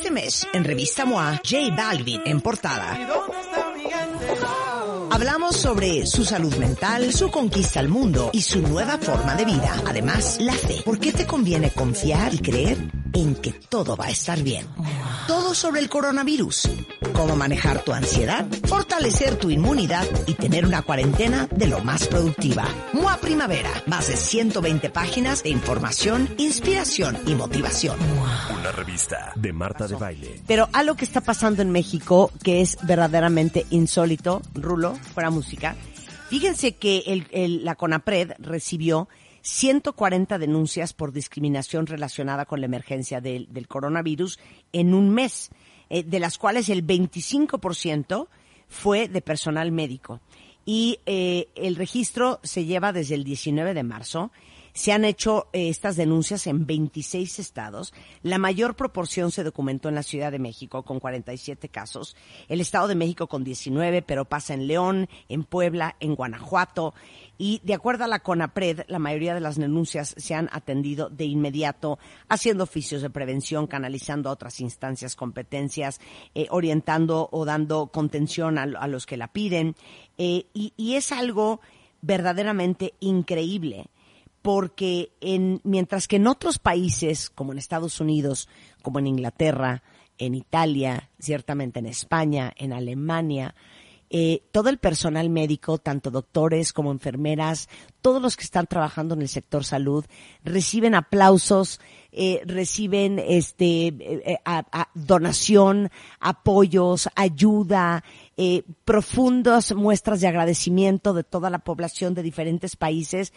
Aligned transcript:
Este 0.00 0.10
mes, 0.10 0.46
en 0.54 0.64
Revista 0.64 1.04
MOA, 1.04 1.42
J 1.44 1.76
Balvin 1.76 2.22
en 2.24 2.40
portada. 2.40 2.98
Hablamos 5.10 5.56
sobre 5.56 6.06
su 6.06 6.24
salud 6.24 6.56
mental, 6.56 7.12
su 7.12 7.30
conquista 7.30 7.80
al 7.80 7.90
mundo 7.90 8.30
y 8.32 8.40
su 8.40 8.62
nueva 8.62 8.96
forma 8.96 9.34
de 9.34 9.44
vida. 9.44 9.74
Además, 9.86 10.38
la 10.40 10.54
fe. 10.54 10.80
¿Por 10.86 10.98
qué 10.98 11.12
te 11.12 11.26
conviene 11.26 11.70
confiar 11.72 12.32
y 12.32 12.38
creer 12.38 12.78
en 13.12 13.34
que 13.34 13.52
todo 13.52 13.94
va 13.94 14.06
a 14.06 14.10
estar 14.10 14.42
bien? 14.42 14.66
Todo 15.50 15.56
sobre 15.56 15.80
el 15.80 15.88
coronavirus. 15.88 16.70
Cómo 17.12 17.34
manejar 17.34 17.82
tu 17.82 17.92
ansiedad, 17.92 18.46
fortalecer 18.68 19.34
tu 19.34 19.50
inmunidad 19.50 20.04
y 20.28 20.34
tener 20.34 20.64
una 20.64 20.82
cuarentena 20.82 21.48
de 21.50 21.66
lo 21.66 21.80
más 21.82 22.06
productiva. 22.06 22.68
MOA 22.92 23.16
Primavera. 23.16 23.68
Más 23.88 24.06
de 24.06 24.16
120 24.16 24.90
páginas 24.90 25.42
de 25.42 25.50
información, 25.50 26.28
inspiración 26.38 27.18
y 27.26 27.34
motivación. 27.34 27.98
Una 28.60 28.70
revista 28.70 29.32
de 29.34 29.52
Marta 29.52 29.88
de 29.88 29.96
Baile. 29.96 30.40
Pero 30.46 30.68
algo 30.72 30.94
que 30.94 31.04
está 31.04 31.20
pasando 31.20 31.62
en 31.62 31.72
México 31.72 32.30
que 32.44 32.60
es 32.60 32.76
verdaderamente 32.82 33.66
insólito, 33.70 34.42
Rulo, 34.54 34.94
fuera 35.14 35.30
música. 35.30 35.74
Fíjense 36.28 36.76
que 36.76 36.98
el, 37.08 37.26
el- 37.32 37.64
la 37.64 37.74
CONAPRED 37.74 38.34
recibió 38.38 39.08
140 39.42 40.38
denuncias 40.38 40.92
por 40.92 41.12
discriminación 41.12 41.86
relacionada 41.86 42.44
con 42.44 42.60
la 42.60 42.66
emergencia 42.66 43.20
del, 43.20 43.52
del 43.52 43.68
coronavirus 43.68 44.38
en 44.72 44.94
un 44.94 45.10
mes, 45.10 45.50
eh, 45.88 46.02
de 46.02 46.20
las 46.20 46.38
cuales 46.38 46.68
el 46.68 46.86
25% 46.86 48.28
fue 48.68 49.08
de 49.08 49.20
personal 49.20 49.72
médico. 49.72 50.20
Y 50.64 51.00
eh, 51.06 51.48
el 51.56 51.76
registro 51.76 52.38
se 52.42 52.64
lleva 52.64 52.92
desde 52.92 53.14
el 53.14 53.24
19 53.24 53.74
de 53.74 53.82
marzo. 53.82 54.30
Se 54.72 54.92
han 54.92 55.04
hecho 55.04 55.48
eh, 55.52 55.68
estas 55.68 55.96
denuncias 55.96 56.46
en 56.46 56.66
26 56.66 57.38
estados. 57.38 57.92
La 58.22 58.38
mayor 58.38 58.76
proporción 58.76 59.30
se 59.30 59.44
documentó 59.44 59.88
en 59.88 59.94
la 59.94 60.02
Ciudad 60.02 60.32
de 60.32 60.38
México 60.38 60.84
con 60.84 61.00
47 61.00 61.68
casos, 61.68 62.16
el 62.48 62.60
Estado 62.60 62.88
de 62.88 62.94
México 62.94 63.26
con 63.26 63.44
19, 63.44 64.02
pero 64.02 64.24
pasa 64.24 64.54
en 64.54 64.66
León, 64.66 65.08
en 65.28 65.44
Puebla, 65.44 65.96
en 66.00 66.14
Guanajuato. 66.14 66.94
Y 67.38 67.60
de 67.64 67.74
acuerdo 67.74 68.04
a 68.04 68.08
la 68.08 68.20
CONAPRED, 68.20 68.82
la 68.88 68.98
mayoría 68.98 69.34
de 69.34 69.40
las 69.40 69.56
denuncias 69.56 70.14
se 70.16 70.34
han 70.34 70.48
atendido 70.52 71.08
de 71.08 71.24
inmediato, 71.24 71.98
haciendo 72.28 72.64
oficios 72.64 73.02
de 73.02 73.10
prevención, 73.10 73.66
canalizando 73.66 74.28
a 74.28 74.32
otras 74.32 74.60
instancias, 74.60 75.16
competencias, 75.16 76.00
eh, 76.34 76.46
orientando 76.50 77.28
o 77.32 77.44
dando 77.44 77.88
contención 77.88 78.58
a, 78.58 78.66
los 78.86 79.06
que 79.06 79.16
la 79.16 79.28
piden. 79.28 79.74
Eh, 80.18 80.46
y 80.52 80.94
es 80.94 81.12
algo 81.12 81.60
verdaderamente 82.02 82.94
increíble 83.00 83.89
porque 84.42 85.12
en, 85.20 85.60
mientras 85.64 86.08
que 86.08 86.16
en 86.16 86.26
otros 86.26 86.58
países, 86.58 87.30
como 87.30 87.52
en 87.52 87.58
Estados 87.58 88.00
Unidos, 88.00 88.48
como 88.82 88.98
en 88.98 89.06
Inglaterra, 89.06 89.82
en 90.18 90.34
Italia, 90.34 91.10
ciertamente 91.18 91.78
en 91.78 91.86
España, 91.86 92.52
en 92.56 92.72
Alemania, 92.72 93.54
eh, 94.12 94.42
todo 94.50 94.70
el 94.70 94.78
personal 94.78 95.30
médico, 95.30 95.78
tanto 95.78 96.10
doctores 96.10 96.72
como 96.72 96.90
enfermeras, 96.90 97.68
todos 98.02 98.20
los 98.20 98.36
que 98.36 98.42
están 98.42 98.66
trabajando 98.66 99.14
en 99.14 99.22
el 99.22 99.28
sector 99.28 99.64
salud, 99.64 100.04
reciben 100.42 100.96
aplausos, 100.96 101.80
eh, 102.10 102.42
reciben 102.44 103.20
este 103.20 103.86
eh, 103.86 103.94
eh, 104.26 104.38
a- 104.44 104.88
donación, 104.94 105.90
apoyos, 106.18 107.08
ayuda, 107.14 108.02
eh, 108.36 108.64
profundas 108.84 109.74
muestras 109.76 110.20
de 110.20 110.26
agradecimiento 110.26 111.14
de 111.14 111.22
toda 111.22 111.48
la 111.50 111.60
población 111.60 112.14
de 112.14 112.24
diferentes 112.24 112.74
países 112.74 113.32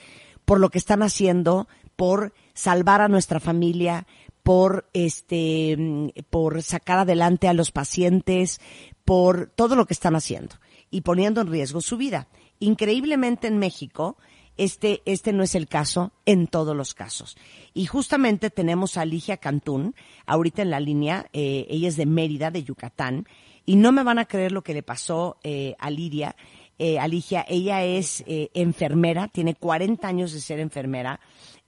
por 0.45 0.59
lo 0.59 0.69
que 0.69 0.77
están 0.77 1.03
haciendo, 1.03 1.67
por 1.95 2.33
salvar 2.53 3.01
a 3.01 3.07
nuestra 3.07 3.39
familia, 3.39 4.07
por 4.43 4.89
este, 4.93 6.13
por 6.29 6.61
sacar 6.63 6.99
adelante 6.99 7.47
a 7.47 7.53
los 7.53 7.71
pacientes, 7.71 8.59
por 9.05 9.47
todo 9.55 9.75
lo 9.75 9.85
que 9.85 9.93
están 9.93 10.15
haciendo 10.15 10.55
y 10.91 11.01
poniendo 11.01 11.41
en 11.41 11.47
riesgo 11.47 11.81
su 11.81 11.97
vida. 11.97 12.27
Increíblemente 12.59 13.47
en 13.47 13.57
México, 13.57 14.17
este, 14.57 15.01
este 15.05 15.33
no 15.33 15.43
es 15.43 15.55
el 15.55 15.67
caso 15.67 16.11
en 16.25 16.47
todos 16.47 16.75
los 16.75 16.93
casos. 16.93 17.35
Y 17.73 17.85
justamente 17.85 18.49
tenemos 18.49 18.97
a 18.97 19.05
Ligia 19.05 19.37
Cantún, 19.37 19.95
ahorita 20.25 20.61
en 20.61 20.69
la 20.69 20.79
línea, 20.79 21.27
eh, 21.33 21.65
ella 21.69 21.87
es 21.87 21.97
de 21.97 22.05
Mérida, 22.05 22.51
de 22.51 22.63
Yucatán, 22.63 23.27
y 23.65 23.77
no 23.77 23.91
me 23.91 24.03
van 24.03 24.19
a 24.19 24.25
creer 24.25 24.51
lo 24.51 24.61
que 24.61 24.73
le 24.73 24.83
pasó 24.83 25.37
eh, 25.43 25.75
a 25.79 25.89
Lidia, 25.89 26.35
eh, 26.79 26.99
a 26.99 27.07
Ligia. 27.07 27.45
Ella 27.47 27.83
es 27.83 28.23
eh, 28.27 28.49
enfermera, 28.53 29.27
tiene 29.27 29.55
40 29.55 30.07
años 30.07 30.33
de 30.33 30.39
ser 30.39 30.59
enfermera. 30.59 31.19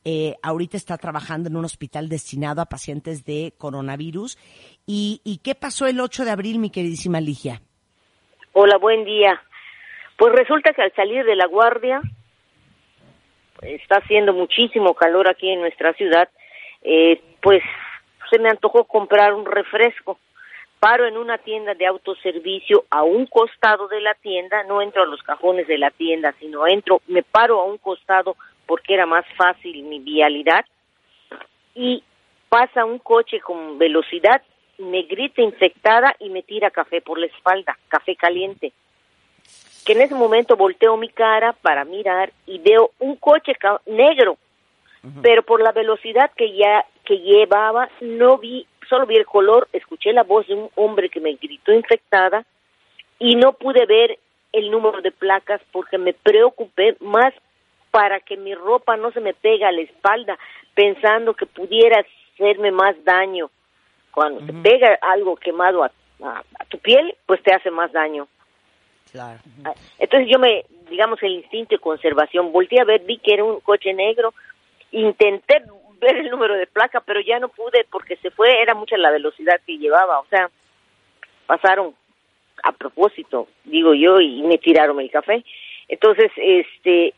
Eh, 0.04 0.36
ahorita 0.44 0.78
está 0.78 0.98
trabajando 0.98 1.50
en 1.50 1.58
un 1.58 1.66
hospital 1.66 2.10
destinado 2.10 2.62
a 2.62 2.66
pacientes 2.66 3.26
de 3.26 3.54
coronavirus. 3.58 4.38
¿Y, 4.86 5.22
y 5.24 5.40
qué 5.40 5.56
pasó 5.56 5.88
el 5.88 6.00
8 6.00 6.26
de 6.26 6.32
abril, 6.32 6.60
mi 6.60 6.70
queridísima 6.70 7.20
Ligia? 7.20 7.62
Hola, 8.54 8.78
buen 8.78 9.04
día. 9.04 9.42
Pues 10.18 10.32
resulta 10.34 10.74
que 10.74 10.82
al 10.82 10.94
salir 10.94 11.26
de 11.26 11.36
la 11.36 11.48
guardia, 11.48 12.02
está 13.62 13.98
haciendo 13.98 14.34
muchísimo 14.34 14.94
calor 14.94 15.28
aquí 15.28 15.50
en 15.50 15.62
nuestra 15.62 15.94
ciudad, 15.94 16.30
eh, 16.82 17.22
pues 17.42 17.62
se 18.30 18.40
me 18.40 18.50
antojó 18.50 18.86
comprar 18.86 19.34
un 19.34 19.46
refresco. 19.46 20.20
Paro 20.80 21.08
en 21.08 21.18
una 21.18 21.38
tienda 21.38 21.74
de 21.74 21.88
autoservicio 21.88 22.86
a 22.90 23.04
un 23.04 23.26
costado 23.26 23.88
de 23.88 24.02
la 24.02 24.14
tienda, 24.16 24.64
no 24.64 24.82
entro 24.82 25.04
a 25.04 25.08
los 25.08 25.22
cajones 25.24 25.68
de 25.68 25.78
la 25.78 25.90
tienda, 25.90 26.34
sino 26.40 26.68
entro, 26.68 27.02
me 27.08 27.24
paro 27.24 27.60
a 27.60 27.64
un 27.66 27.78
costado 27.78 28.36
porque 28.66 28.94
era 28.94 29.06
más 29.06 29.26
fácil 29.36 29.84
mi 29.84 30.00
vialidad 30.00 30.66
y 31.74 32.04
pasa 32.50 32.86
un 32.86 33.00
coche 33.00 33.40
con 33.42 33.78
velocidad, 33.78 34.42
me 34.78 35.04
grita 35.04 35.42
infectada 35.42 36.16
y 36.20 36.30
me 36.30 36.44
tira 36.44 36.72
café 36.72 37.02
por 37.02 37.20
la 37.20 37.26
espalda, 37.28 37.78
café 37.88 38.16
caliente. 38.16 38.72
Que 39.86 39.94
en 39.94 40.02
ese 40.02 40.16
momento 40.16 40.56
volteo 40.56 40.98
mi 40.98 41.10
cara 41.10 41.54
para 41.54 41.86
mirar 41.86 42.32
y 42.48 42.60
veo 42.60 42.92
un 43.00 43.16
coche 43.18 43.54
negro, 43.86 44.38
pero 45.22 45.44
por 45.44 45.62
la 45.62 45.72
velocidad 45.72 46.32
que 46.36 46.56
ya 46.56 46.86
que 47.04 47.20
llevaba 47.20 47.90
no 48.02 48.38
vi, 48.40 48.66
solo 48.90 49.06
vi 49.06 49.16
el 49.16 49.26
color, 49.26 49.68
escuché 49.74 50.14
la 50.14 50.24
voz 50.24 50.48
de 50.48 50.56
un 50.56 50.70
hombre 50.76 51.10
que 51.10 51.20
me 51.20 51.34
gritó 51.34 51.74
infectada 51.74 52.46
y 53.20 53.36
no 53.36 53.54
pude 53.54 53.86
ver 53.86 54.18
el 54.54 54.72
número 54.72 55.02
de 55.02 55.12
placas 55.12 55.62
porque 55.72 55.98
me 55.98 56.14
preocupé 56.14 56.96
más 57.00 57.34
para 57.92 58.20
que 58.20 58.38
mi 58.38 58.54
ropa 58.56 58.98
no 58.98 59.12
se 59.12 59.20
me 59.22 59.34
pega 59.34 59.70
a 59.70 59.72
la 59.72 59.82
espalda 59.82 60.38
pensando 60.74 61.34
que 61.34 61.46
pudiera 61.46 62.04
hacerme 62.34 62.72
más 62.72 62.96
daño. 63.06 63.50
Cuando 64.12 64.46
te 64.46 64.54
pega 64.54 64.98
algo 65.02 65.36
quemado 65.36 65.84
a, 65.84 65.92
a- 66.24 66.44
a 66.60 66.66
tu 66.66 66.78
piel, 66.80 67.16
pues 67.26 67.42
te 67.44 67.54
hace 67.54 67.70
más 67.72 67.92
daño. 67.92 68.28
Claro. 69.12 69.40
Ah, 69.64 69.74
Entonces 70.00 70.30
yo 70.30 70.40
me, 70.40 70.66
digamos, 70.90 71.22
el 71.24 71.34
instinto 71.34 71.76
de 71.76 71.80
conservación, 71.80 72.52
volteé 72.52 72.82
a 72.82 72.86
ver, 72.86 73.02
vi 73.02 73.18
que 73.18 73.34
era 73.34 73.44
un 73.46 73.60
coche 73.62 73.94
negro, 73.94 74.34
intenté 74.92 75.62
ver 76.00 76.18
el 76.18 76.30
número 76.30 76.56
de 76.56 76.68
placa, 76.68 77.02
pero 77.02 77.20
ya 77.22 77.40
no 77.40 77.50
pude 77.50 77.86
porque 77.92 78.18
se 78.18 78.32
fue, 78.32 78.62
era 78.62 78.74
mucha 78.74 78.98
la 78.98 79.12
velocidad 79.12 79.60
que 79.66 79.78
llevaba, 79.78 80.20
o 80.20 80.26
sea, 80.28 80.50
pasaron 81.46 81.96
a 82.64 82.72
propósito, 82.72 83.48
digo 83.64 83.94
yo, 83.94 84.20
y 84.20 84.42
me 84.44 84.58
tiraron 84.58 85.00
el 85.00 85.12
café. 85.12 85.44
Entonces, 85.88 86.32
este, 86.38 87.14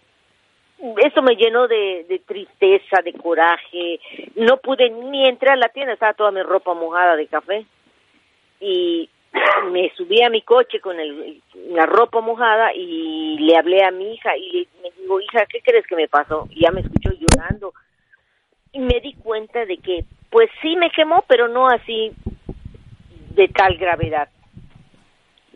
eso 0.97 1.21
me 1.21 1.35
llenó 1.35 1.67
de, 1.67 2.21
tristeza, 2.25 3.01
de 3.03 3.13
coraje. 3.13 3.99
No 4.35 4.57
pude 4.57 4.89
ni 4.89 5.25
entrar 5.25 5.53
a 5.53 5.59
la 5.59 5.69
tienda, 5.69 5.93
estaba 5.93 6.13
toda 6.13 6.31
mi 6.31 6.41
ropa 6.41 6.73
mojada 6.73 7.15
de 7.15 7.27
café. 7.27 7.65
Y 8.59 9.09
me 9.71 9.91
subí 9.95 10.21
a 10.21 10.29
mi 10.29 10.41
coche 10.41 10.79
con 10.79 10.99
el, 10.99 11.41
la 11.69 11.85
ropa 11.85 12.21
mojada 12.21 12.73
y 12.73 13.37
le 13.39 13.57
hablé 13.57 13.83
a 13.83 13.91
mi 13.91 14.13
hija 14.13 14.35
y 14.37 14.51
le 14.51 14.67
me 14.81 14.91
digo, 15.01 15.19
hija, 15.21 15.45
¿qué 15.45 15.61
crees 15.61 15.85
que 15.87 15.95
me 15.95 16.07
pasó? 16.07 16.47
Y 16.51 16.61
ya 16.61 16.71
me 16.71 16.81
escuchó 16.81 17.11
llorando. 17.11 17.73
Y 18.77 18.79
me 18.79 18.99
di 18.99 19.13
cuenta 19.13 19.65
de 19.65 19.77
que, 19.77 20.03
pues 20.29 20.51
sí 20.61 20.75
me 20.75 20.91
quemó, 20.91 21.23
pero 21.27 21.47
no 21.47 21.67
así 21.67 22.11
de 23.33 23.47
tal 23.47 23.75
gravedad. 23.75 24.29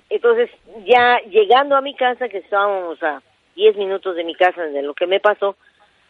Entonces, 0.09 0.49
ya 0.85 1.19
llegando 1.29 1.75
a 1.75 1.81
mi 1.81 1.93
casa, 1.93 2.29
que 2.29 2.39
estábamos 2.39 3.01
a 3.03 3.21
10 3.55 3.77
minutos 3.77 4.15
de 4.15 4.23
mi 4.23 4.33
casa 4.33 4.63
de 4.63 4.81
lo 4.81 4.95
que 4.95 5.05
me 5.05 5.19
pasó, 5.19 5.55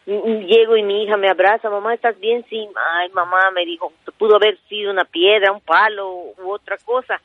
m- 0.06 0.22
m- 0.24 0.46
llego 0.46 0.74
y 0.74 0.82
mi 0.82 1.02
hija 1.04 1.18
me 1.18 1.28
abraza, 1.28 1.68
mamá, 1.68 1.92
¿estás 1.92 2.18
bien? 2.18 2.46
Sí, 2.48 2.66
ay, 2.96 3.10
mamá, 3.10 3.50
me 3.50 3.66
dijo, 3.66 3.92
pudo 4.16 4.36
haber 4.36 4.56
sido 4.70 4.90
una 4.90 5.04
piedra, 5.04 5.52
un 5.52 5.60
palo 5.60 6.08
u 6.38 6.50
otra 6.50 6.78
cosa. 6.78 7.20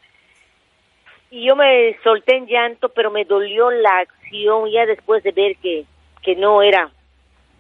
Y 1.31 1.45
yo 1.47 1.56
me 1.56 1.97
solté 2.03 2.35
en 2.35 2.47
llanto, 2.47 2.89
pero 2.89 3.09
me 3.09 3.23
dolió 3.23 3.71
la 3.71 4.00
acción 4.00 4.69
ya 4.69 4.85
después 4.85 5.23
de 5.23 5.31
ver 5.31 5.56
que, 5.61 5.85
que 6.21 6.35
no 6.35 6.61
era 6.61 6.91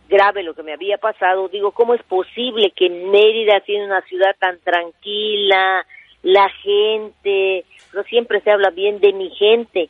grave 0.07 0.43
lo 0.43 0.53
que 0.53 0.63
me 0.63 0.73
había 0.73 0.97
pasado. 0.97 1.47
Digo, 1.49 1.71
¿cómo 1.71 1.93
es 1.93 2.03
posible 2.03 2.71
que 2.75 2.89
Mérida, 2.89 3.61
siendo 3.65 3.85
una 3.85 4.01
ciudad 4.01 4.35
tan 4.39 4.59
tranquila, 4.59 5.85
la 6.23 6.49
gente, 6.61 7.65
pero 7.91 8.03
siempre 8.05 8.41
se 8.41 8.51
habla 8.51 8.69
bien 8.71 8.99
de 8.99 9.13
mi 9.13 9.29
gente, 9.31 9.89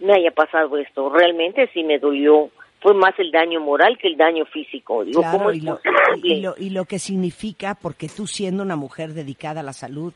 me 0.00 0.14
haya 0.14 0.30
pasado 0.30 0.76
esto? 0.78 1.10
Realmente 1.10 1.68
sí 1.72 1.82
me 1.84 1.98
dolió. 1.98 2.50
Fue 2.80 2.94
más 2.94 3.14
el 3.18 3.30
daño 3.30 3.60
moral 3.60 3.96
que 3.96 4.08
el 4.08 4.16
daño 4.16 4.44
físico. 4.46 5.04
Digo, 5.04 5.20
Claro, 5.20 5.38
¿cómo 5.38 5.50
es 5.50 5.58
y, 5.58 5.60
lo, 5.60 5.80
y 6.24 6.40
lo- 6.40 6.54
y 6.58 6.70
lo 6.70 6.84
que 6.84 6.98
significa, 6.98 7.76
porque 7.80 8.08
tú 8.08 8.26
siendo 8.26 8.62
una 8.64 8.74
mujer 8.76 9.10
dedicada 9.14 9.60
a 9.60 9.64
la 9.64 9.72
salud 9.72 10.12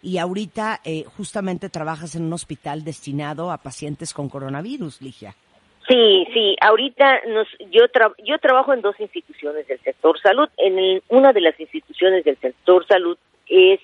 y 0.00 0.18
ahorita 0.18 0.80
eh, 0.84 1.04
justamente 1.16 1.70
trabajas 1.70 2.14
en 2.14 2.24
un 2.24 2.32
hospital 2.32 2.84
destinado 2.84 3.50
a 3.50 3.58
pacientes 3.58 4.14
con 4.14 4.28
coronavirus, 4.28 5.02
Ligia. 5.02 5.34
Sí, 5.88 6.26
sí, 6.32 6.56
ahorita 6.60 7.22
nos, 7.28 7.46
yo, 7.70 7.82
yo 8.24 8.38
trabajo 8.38 8.72
en 8.72 8.80
dos 8.80 8.98
instituciones 9.00 9.66
del 9.66 9.78
sector 9.80 10.18
salud. 10.20 10.48
En 10.56 11.02
una 11.08 11.32
de 11.32 11.42
las 11.42 11.58
instituciones 11.60 12.24
del 12.24 12.38
sector 12.38 12.86
salud 12.86 13.18
es 13.48 13.80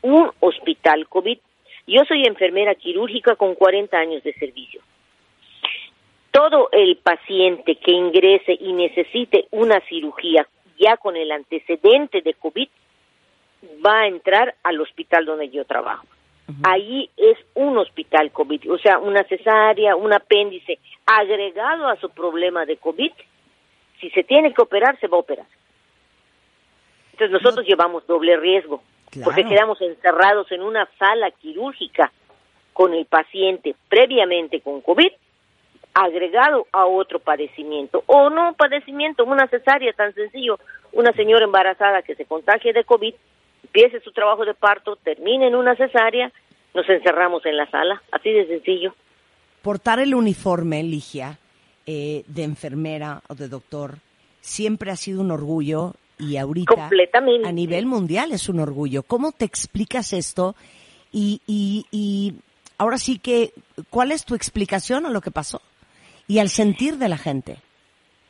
un 0.00 0.30
hospital 0.40 1.06
COVID. 1.08 1.38
Yo 1.86 2.04
soy 2.08 2.24
enfermera 2.24 2.74
quirúrgica 2.74 3.36
con 3.36 3.54
40 3.54 3.96
años 3.98 4.22
de 4.22 4.32
servicio. 4.34 4.80
Todo 6.30 6.68
el 6.72 6.96
paciente 6.96 7.76
que 7.76 7.92
ingrese 7.92 8.56
y 8.58 8.72
necesite 8.72 9.46
una 9.50 9.80
cirugía 9.80 10.46
ya 10.78 10.96
con 10.96 11.16
el 11.16 11.32
antecedente 11.32 12.22
de 12.22 12.34
COVID 12.34 12.68
va 13.84 14.00
a 14.00 14.06
entrar 14.06 14.54
al 14.62 14.80
hospital 14.80 15.26
donde 15.26 15.48
yo 15.48 15.64
trabajo. 15.64 16.06
Ahí 16.62 17.10
es 17.16 17.36
un 17.54 17.76
hospital 17.76 18.30
COVID, 18.30 18.72
o 18.72 18.78
sea, 18.78 18.98
una 18.98 19.24
cesárea, 19.24 19.96
un 19.96 20.12
apéndice 20.12 20.78
agregado 21.04 21.88
a 21.88 21.96
su 21.96 22.10
problema 22.10 22.64
de 22.64 22.76
COVID. 22.76 23.10
Si 24.00 24.10
se 24.10 24.22
tiene 24.22 24.54
que 24.54 24.62
operar, 24.62 24.98
se 25.00 25.08
va 25.08 25.16
a 25.16 25.20
operar. 25.20 25.46
Entonces 27.12 27.32
nosotros 27.32 27.66
llevamos 27.66 28.06
doble 28.06 28.36
riesgo, 28.36 28.82
porque 29.24 29.44
quedamos 29.44 29.80
encerrados 29.80 30.52
en 30.52 30.62
una 30.62 30.88
sala 30.98 31.30
quirúrgica 31.32 32.12
con 32.72 32.94
el 32.94 33.06
paciente 33.06 33.74
previamente 33.88 34.60
con 34.60 34.82
COVID 34.82 35.10
agregado 35.94 36.66
a 36.72 36.84
otro 36.84 37.20
padecimiento 37.20 38.04
o 38.04 38.28
no 38.28 38.52
padecimiento, 38.52 39.24
una 39.24 39.48
cesárea 39.48 39.94
tan 39.94 40.12
sencillo, 40.12 40.58
una 40.92 41.10
señora 41.12 41.46
embarazada 41.46 42.02
que 42.02 42.14
se 42.14 42.26
contagie 42.26 42.74
de 42.74 42.84
COVID 42.84 43.14
empiece 43.76 44.02
su 44.02 44.12
trabajo 44.12 44.44
de 44.44 44.54
parto, 44.54 44.96
termine 44.96 45.48
en 45.48 45.54
una 45.54 45.76
cesárea, 45.76 46.32
nos 46.74 46.88
encerramos 46.88 47.44
en 47.44 47.56
la 47.56 47.70
sala, 47.70 48.02
así 48.10 48.30
de 48.30 48.46
sencillo. 48.46 48.94
Portar 49.60 49.98
el 49.98 50.14
uniforme, 50.14 50.82
Ligia, 50.82 51.38
eh, 51.86 52.22
de 52.26 52.44
enfermera 52.44 53.20
o 53.28 53.34
de 53.34 53.48
doctor, 53.48 53.96
siempre 54.40 54.90
ha 54.90 54.96
sido 54.96 55.20
un 55.20 55.30
orgullo 55.30 55.92
y 56.18 56.38
ahorita 56.38 56.88
a 57.44 57.52
nivel 57.52 57.84
mundial 57.84 58.32
es 58.32 58.48
un 58.48 58.60
orgullo. 58.60 59.02
¿Cómo 59.02 59.32
te 59.32 59.44
explicas 59.44 60.14
esto? 60.14 60.54
Y, 61.12 61.42
y, 61.46 61.84
y 61.90 62.34
ahora 62.78 62.96
sí 62.96 63.18
que, 63.18 63.50
¿cuál 63.90 64.10
es 64.10 64.24
tu 64.24 64.34
explicación 64.34 65.04
a 65.04 65.10
lo 65.10 65.20
que 65.20 65.30
pasó? 65.30 65.60
Y 66.26 66.38
al 66.38 66.48
sentir 66.48 66.96
de 66.96 67.08
la 67.10 67.18
gente. 67.18 67.56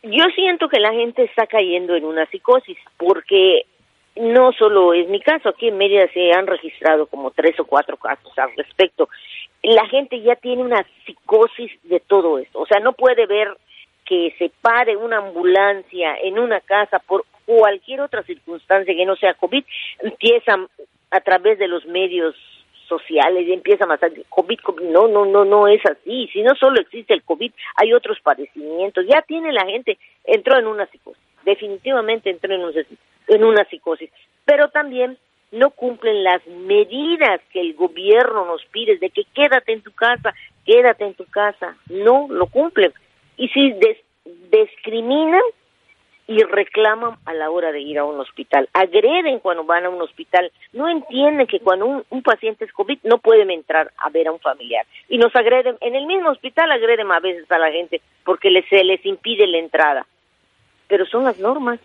Yo 0.03 0.25
siento 0.35 0.69
que 0.69 0.81
la 0.81 0.93
gente 0.93 1.23
está 1.23 1.47
cayendo 1.47 1.95
en 1.95 2.05
una 2.05 2.27
psicosis 2.27 2.79
porque 2.97 3.63
no 4.17 4.53
solo 4.53 4.95
es 4.95 5.09
mi 5.09 5.21
caso, 5.21 5.49
aquí 5.49 5.69
en 5.69 5.79
Mérida 5.79 6.07
se 6.13 6.33
han 6.33 6.47
registrado 6.47 7.07
como 7.07 7.31
tres 7.31 7.59
o 7.61 7.65
cuatro 7.65 7.97
casos 7.97 8.33
al 8.39 8.51
respecto. 8.57 9.09
La 9.63 9.87
gente 9.89 10.21
ya 10.21 10.37
tiene 10.37 10.63
una 10.63 10.87
psicosis 11.05 11.73
de 11.85 12.01
todo 12.01 12.39
esto, 12.39 12.61
o 12.61 12.67
sea, 12.67 12.81
no 12.81 12.93
puede 12.93 13.27
ver 13.27 13.57
que 14.05 14.35
se 14.39 14.51
pare 14.61 14.97
una 14.97 15.19
ambulancia 15.19 16.17
en 16.23 16.39
una 16.39 16.61
casa 16.61 17.01
por 17.01 17.25
cualquier 17.45 18.01
otra 18.01 18.23
circunstancia 18.23 18.95
que 18.95 19.05
no 19.05 19.17
sea 19.17 19.35
COVID, 19.35 19.65
empiezan 20.01 20.69
a 21.11 21.21
través 21.21 21.59
de 21.59 21.69
los 21.69 21.85
medios 21.87 22.35
sociales 22.89 23.47
y 23.47 23.53
empiezan 23.53 23.91
a 23.91 23.97
salir 23.97 24.25
COVID, 24.29 24.59
COVID, 24.61 24.85
no, 24.85 25.09
no, 25.09 25.25
no, 25.25 25.45
no 25.45 25.69
es 25.69 25.81
así, 25.85 26.29
si 26.33 26.43
no 26.43 26.55
solo 26.55 26.81
existe 26.81 27.15
el 27.15 27.23
COVID, 27.23 27.53
hay 27.77 27.93
otros 27.93 28.21
padecimientos, 28.21 29.05
ya 29.07 29.23
tiene 29.23 29.53
la 29.53 29.67
gente, 29.67 29.99
entró 30.25 30.59
en 30.59 30.67
una 30.67 30.87
psicosis, 30.87 31.23
definitivamente 31.45 32.31
entró 32.31 32.55
en, 32.55 32.63
un, 32.63 32.73
en 33.29 33.45
una 33.45 33.65
psicosis, 33.65 34.11
pero 34.45 34.69
también 34.69 35.19
no 35.53 35.71
cumplen 35.71 36.25
las 36.25 36.47
medidas 36.47 37.41
que 37.53 37.61
el 37.61 37.75
gobierno 37.75 38.45
nos 38.47 38.65
pide 38.67 38.99
de 38.99 39.11
que 39.11 39.25
quédate 39.35 39.73
en 39.73 39.83
tu 39.83 39.93
casa, 39.93 40.35
quédate 40.65 41.05
en 41.05 41.15
tu 41.15 41.25
casa, 41.27 41.77
no 41.89 42.27
lo 42.29 42.47
cumplen. 42.47 42.93
Y 43.37 43.49
si 43.49 43.75
discriminan 44.51 45.43
y 46.29 46.43
reclaman 46.43 47.17
a 47.25 47.35
la 47.35 47.51
hora 47.51 47.71
de 47.71 47.81
ir 47.81 47.99
a 47.99 48.05
un 48.05 48.19
hospital, 48.19 48.69
agreden 48.73 49.39
cuando 49.39 49.63
van 49.63 49.85
a 49.85 49.91
un 49.91 50.03
hospital, 50.03 50.51
no 50.73 50.89
entienden 50.89 51.47
que 51.47 51.61
cuando 51.61 51.87
un, 51.87 52.05
un, 52.11 52.23
paciente 52.23 52.65
es 52.65 52.73
COVID 52.73 52.99
no 53.05 53.19
pueden 53.19 53.51
entrar 53.51 53.93
a 53.99 54.11
ver 54.11 54.27
a 54.27 54.33
un 54.33 54.41
familiar 54.41 54.85
y 55.09 55.19
nos 55.19 55.35
agreden, 55.37 55.77
en 55.81 55.95
el 55.95 56.07
mismo 56.07 56.31
hospital 56.31 56.73
agreden 56.73 57.13
a 57.13 57.21
veces 57.21 57.49
a 57.51 57.59
la 57.59 57.71
gente 57.71 58.01
porque 58.25 58.51
les, 58.51 58.69
se 58.69 58.83
les 58.83 59.05
impide 59.07 59.47
la 59.47 59.59
entrada, 59.59 60.07
pero 60.89 61.07
son 61.07 61.23
las 61.23 61.39
normas. 61.39 61.79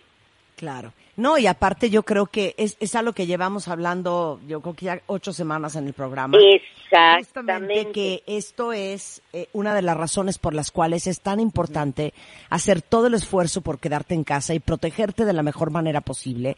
Claro. 0.55 0.91
No, 1.21 1.37
y 1.37 1.45
aparte 1.45 1.91
yo 1.91 2.01
creo 2.01 2.25
que 2.25 2.55
es, 2.57 2.77
es 2.79 2.95
algo 2.95 3.13
que 3.13 3.27
llevamos 3.27 3.67
hablando, 3.67 4.39
yo 4.47 4.59
creo 4.59 4.73
que 4.73 4.85
ya 4.87 5.01
ocho 5.05 5.33
semanas 5.33 5.75
en 5.75 5.85
el 5.85 5.93
programa. 5.93 6.35
Exactamente. 6.89 7.91
que 7.91 8.23
esto 8.25 8.73
es 8.73 9.21
eh, 9.31 9.47
una 9.53 9.75
de 9.75 9.83
las 9.83 9.95
razones 9.95 10.39
por 10.39 10.55
las 10.55 10.71
cuales 10.71 11.05
es 11.05 11.21
tan 11.21 11.39
importante 11.39 12.15
hacer 12.49 12.81
todo 12.81 13.05
el 13.05 13.13
esfuerzo 13.13 13.61
por 13.61 13.77
quedarte 13.77 14.15
en 14.15 14.23
casa 14.23 14.55
y 14.55 14.59
protegerte 14.59 15.23
de 15.23 15.33
la 15.33 15.43
mejor 15.43 15.69
manera 15.69 16.01
posible, 16.01 16.57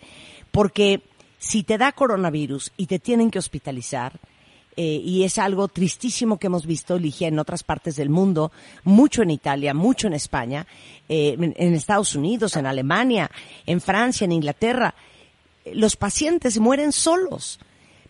porque 0.52 1.02
si 1.40 1.64
te 1.64 1.78
da 1.78 1.92
coronavirus 1.92 2.72
y 2.78 2.86
te 2.86 3.00
tienen 3.00 3.32
que 3.32 3.40
hospitalizar, 3.40 4.14
eh, 4.76 5.02
y 5.04 5.24
es 5.24 5.38
algo 5.38 5.68
tristísimo 5.68 6.38
que 6.38 6.48
hemos 6.48 6.66
visto, 6.66 6.98
Ligia, 6.98 7.28
en 7.28 7.40
otras 7.40 7.64
partes 7.64 7.96
del 7.96 8.10
mundo, 8.10 8.52
mucho 8.84 9.22
en 9.22 9.32
Italia, 9.32 9.74
mucho 9.74 10.08
en 10.08 10.14
España, 10.14 10.66
eh, 11.10 11.36
en, 11.40 11.74
Estados 11.74 12.16
Unidos, 12.16 12.56
en 12.56 12.66
Alemania, 12.66 13.30
en 13.66 13.82
Francia, 13.82 14.26
en 14.26 14.32
Inglaterra. 14.32 14.96
Los 15.74 15.96
pacientes 15.96 16.60
mueren 16.60 16.92
solos. 16.92 17.60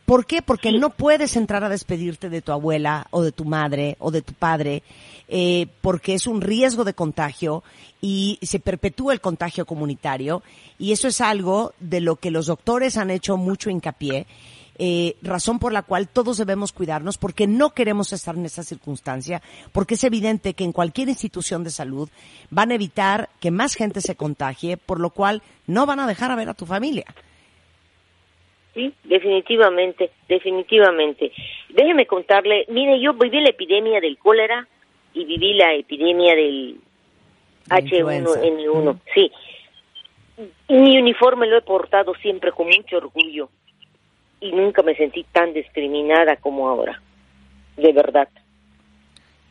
¿Por 0.06 0.26
qué? 0.26 0.42
Porque 0.42 0.72
no 0.72 0.90
puedes 0.90 1.36
entrar 1.38 1.64
a 1.64 1.70
despedirte 1.70 2.30
de 2.30 2.42
tu 2.42 2.52
abuela 2.52 3.08
o 3.12 3.22
de 3.22 3.32
tu 3.32 3.46
madre 3.46 3.96
o 4.00 4.12
de 4.12 4.22
tu 4.22 4.34
padre, 4.34 4.84
eh, 5.30 5.68
porque 5.82 6.14
es 6.14 6.28
un 6.28 6.42
riesgo 6.42 6.84
de 6.84 6.94
contagio 6.94 7.64
y 8.02 8.38
se 8.42 8.60
perpetúa 8.60 9.14
el 9.14 9.22
contagio 9.22 9.66
comunitario. 9.66 10.44
Y 10.78 10.92
eso 10.92 11.08
es 11.08 11.22
algo 11.22 11.74
de 11.80 12.02
lo 12.02 12.18
que 12.18 12.32
los 12.32 12.48
doctores 12.48 12.98
han 12.98 13.12
hecho 13.12 13.38
mucho 13.38 13.70
hincapié 13.70 14.28
eh, 14.80 15.16
razón 15.22 15.60
por 15.60 15.72
la 15.72 15.84
cual 15.84 16.08
todos 16.08 16.38
debemos 16.38 16.74
cuidarnos 16.74 17.18
porque 17.18 17.46
no 17.46 17.72
queremos 17.72 18.12
estar 18.12 18.36
en 18.36 18.46
esa 18.46 18.64
circunstancia, 18.64 19.42
porque 19.72 19.94
es 19.94 20.04
evidente 20.04 20.54
que 20.56 20.64
en 20.64 20.72
cualquier 20.72 21.10
institución 21.10 21.64
de 21.64 21.70
salud 21.70 22.10
van 22.50 22.72
a 22.72 22.76
evitar 22.76 23.30
que 23.40 23.52
más 23.52 23.76
gente 23.76 24.02
se 24.02 24.16
contagie, 24.16 24.78
por 24.78 25.00
lo 25.00 25.12
cual 25.12 25.42
no 25.68 25.86
van 25.86 26.00
a 26.00 26.08
dejar 26.08 26.32
a 26.32 26.36
ver 26.36 26.50
a 26.50 26.56
tu 26.56 26.66
familia. 26.66 27.06
Sí, 28.74 28.92
definitivamente, 29.04 30.10
definitivamente. 30.28 31.32
Déjeme 31.70 32.08
contarle, 32.08 32.66
mire, 32.70 33.00
yo 33.00 33.14
viví 33.14 33.40
la 33.42 33.50
epidemia 33.50 34.00
del 34.00 34.18
cólera 34.18 34.68
y 35.14 35.26
viví 35.26 35.54
la 35.54 35.76
epidemia 35.76 36.34
del 36.34 36.78
H1N1, 37.70 39.00
sí. 39.14 39.32
Mi 40.68 40.98
uniforme 40.98 41.46
lo 41.46 41.60
he 41.60 41.62
portado 41.62 42.16
siempre 42.16 42.52
con 42.52 42.66
mucho 42.66 42.98
orgullo 42.98 43.50
y 44.44 44.52
nunca 44.52 44.84
me 44.84 44.94
sentí 44.96 45.26
tan 45.32 45.54
discriminada 45.54 46.36
como 46.36 46.68
ahora, 46.68 47.02
de 47.78 47.94
verdad. 47.94 48.28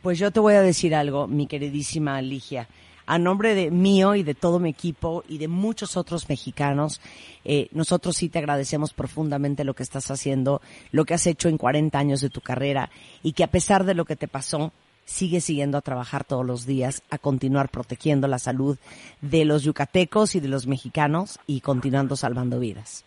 Pues 0.03 0.19
yo 0.19 0.29
te 0.29 0.39
voy 0.39 0.53
a 0.53 0.61
decir 0.61 0.93
algo, 0.93 1.27
mi 1.27 1.47
queridísima 1.47 2.21
Ligia. 2.21 2.67
A 3.07 3.17
nombre 3.17 3.55
de 3.55 3.71
mío 3.71 4.13
y 4.15 4.21
de 4.21 4.35
todo 4.35 4.59
mi 4.59 4.69
equipo 4.69 5.23
y 5.27 5.39
de 5.39 5.47
muchos 5.47 5.97
otros 5.97 6.29
mexicanos, 6.29 7.01
eh, 7.43 7.69
nosotros 7.71 8.15
sí 8.15 8.29
te 8.29 8.37
agradecemos 8.37 8.93
profundamente 8.93 9.63
lo 9.63 9.73
que 9.73 9.83
estás 9.83 10.11
haciendo, 10.11 10.61
lo 10.91 11.05
que 11.05 11.15
has 11.15 11.25
hecho 11.25 11.49
en 11.49 11.57
40 11.57 11.97
años 11.97 12.21
de 12.21 12.29
tu 12.29 12.41
carrera 12.41 12.91
y 13.23 13.33
que 13.33 13.43
a 13.43 13.47
pesar 13.47 13.85
de 13.85 13.95
lo 13.95 14.05
que 14.05 14.15
te 14.15 14.27
pasó, 14.27 14.71
sigues 15.05 15.43
siguiendo 15.43 15.77
a 15.77 15.81
trabajar 15.81 16.23
todos 16.23 16.45
los 16.45 16.67
días, 16.67 17.01
a 17.09 17.17
continuar 17.17 17.69
protegiendo 17.69 18.27
la 18.27 18.39
salud 18.39 18.77
de 19.21 19.43
los 19.43 19.63
yucatecos 19.63 20.35
y 20.35 20.39
de 20.39 20.49
los 20.49 20.67
mexicanos 20.67 21.39
y 21.47 21.61
continuando 21.61 22.15
salvando 22.15 22.59
vidas. 22.59 23.03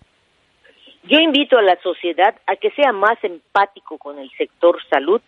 Yo 1.08 1.20
invito 1.20 1.56
a 1.56 1.62
la 1.62 1.80
sociedad 1.82 2.34
a 2.46 2.56
que 2.56 2.70
sea 2.72 2.92
más 2.92 3.22
empático 3.22 3.96
con 3.98 4.18
el 4.18 4.30
sector 4.36 4.78
salud, 4.90 5.20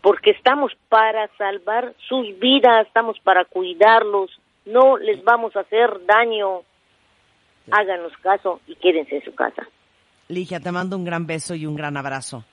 porque 0.00 0.30
estamos 0.30 0.72
para 0.88 1.28
salvar 1.36 1.94
sus 2.08 2.38
vidas, 2.38 2.86
estamos 2.86 3.18
para 3.20 3.44
cuidarlos, 3.44 4.30
no 4.64 4.96
les 4.96 5.22
vamos 5.24 5.56
a 5.56 5.60
hacer 5.60 6.04
daño. 6.06 6.62
Háganos 7.70 8.12
caso 8.22 8.60
y 8.66 8.76
quédense 8.76 9.16
en 9.16 9.24
su 9.24 9.34
casa. 9.34 9.66
Ligia, 10.28 10.60
te 10.60 10.70
mando 10.70 10.96
un 10.96 11.04
gran 11.04 11.26
beso 11.26 11.54
y 11.54 11.66
un 11.66 11.74
gran 11.74 11.96
abrazo. 11.96 12.44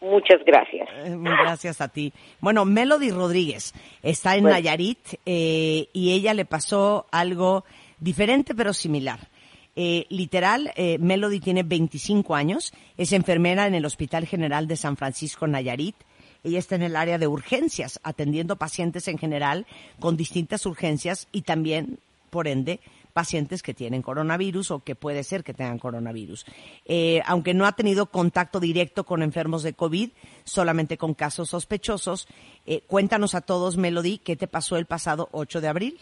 Muchas 0.00 0.42
gracias. 0.44 0.88
Eh, 1.04 1.16
gracias 1.18 1.80
a 1.80 1.88
ti. 1.88 2.12
Bueno, 2.40 2.64
Melody 2.64 3.10
Rodríguez 3.10 3.74
está 4.02 4.34
en 4.36 4.44
Nayarit 4.44 5.20
eh, 5.26 5.88
y 5.92 6.12
ella 6.12 6.34
le 6.34 6.44
pasó 6.44 7.06
algo 7.12 7.64
diferente 7.98 8.54
pero 8.54 8.72
similar. 8.72 9.29
Eh, 9.76 10.06
literal, 10.08 10.72
eh, 10.76 10.98
Melody 10.98 11.40
tiene 11.40 11.62
25 11.62 12.34
años, 12.34 12.72
es 12.96 13.12
enfermera 13.12 13.66
en 13.66 13.74
el 13.74 13.84
Hospital 13.84 14.26
General 14.26 14.66
de 14.66 14.76
San 14.76 14.96
Francisco 14.96 15.46
Nayarit. 15.46 15.96
Ella 16.42 16.58
está 16.58 16.74
en 16.74 16.82
el 16.82 16.96
área 16.96 17.18
de 17.18 17.26
urgencias, 17.26 18.00
atendiendo 18.02 18.56
pacientes 18.56 19.08
en 19.08 19.18
general 19.18 19.66
con 19.98 20.16
distintas 20.16 20.64
urgencias 20.66 21.28
y 21.32 21.42
también, 21.42 21.98
por 22.30 22.48
ende, 22.48 22.80
pacientes 23.12 23.62
que 23.62 23.74
tienen 23.74 24.02
coronavirus 24.02 24.70
o 24.70 24.80
que 24.80 24.94
puede 24.94 25.22
ser 25.24 25.44
que 25.44 25.54
tengan 25.54 25.78
coronavirus. 25.78 26.46
Eh, 26.86 27.20
aunque 27.26 27.54
no 27.54 27.66
ha 27.66 27.72
tenido 27.72 28.06
contacto 28.06 28.60
directo 28.60 29.04
con 29.04 29.22
enfermos 29.22 29.62
de 29.62 29.74
COVID, 29.74 30.10
solamente 30.44 30.96
con 30.96 31.14
casos 31.14 31.50
sospechosos, 31.50 32.28
eh, 32.66 32.82
cuéntanos 32.86 33.34
a 33.34 33.40
todos, 33.40 33.76
Melody, 33.76 34.18
¿qué 34.18 34.36
te 34.36 34.46
pasó 34.46 34.76
el 34.76 34.86
pasado 34.86 35.28
8 35.32 35.60
de 35.60 35.68
abril? 35.68 35.98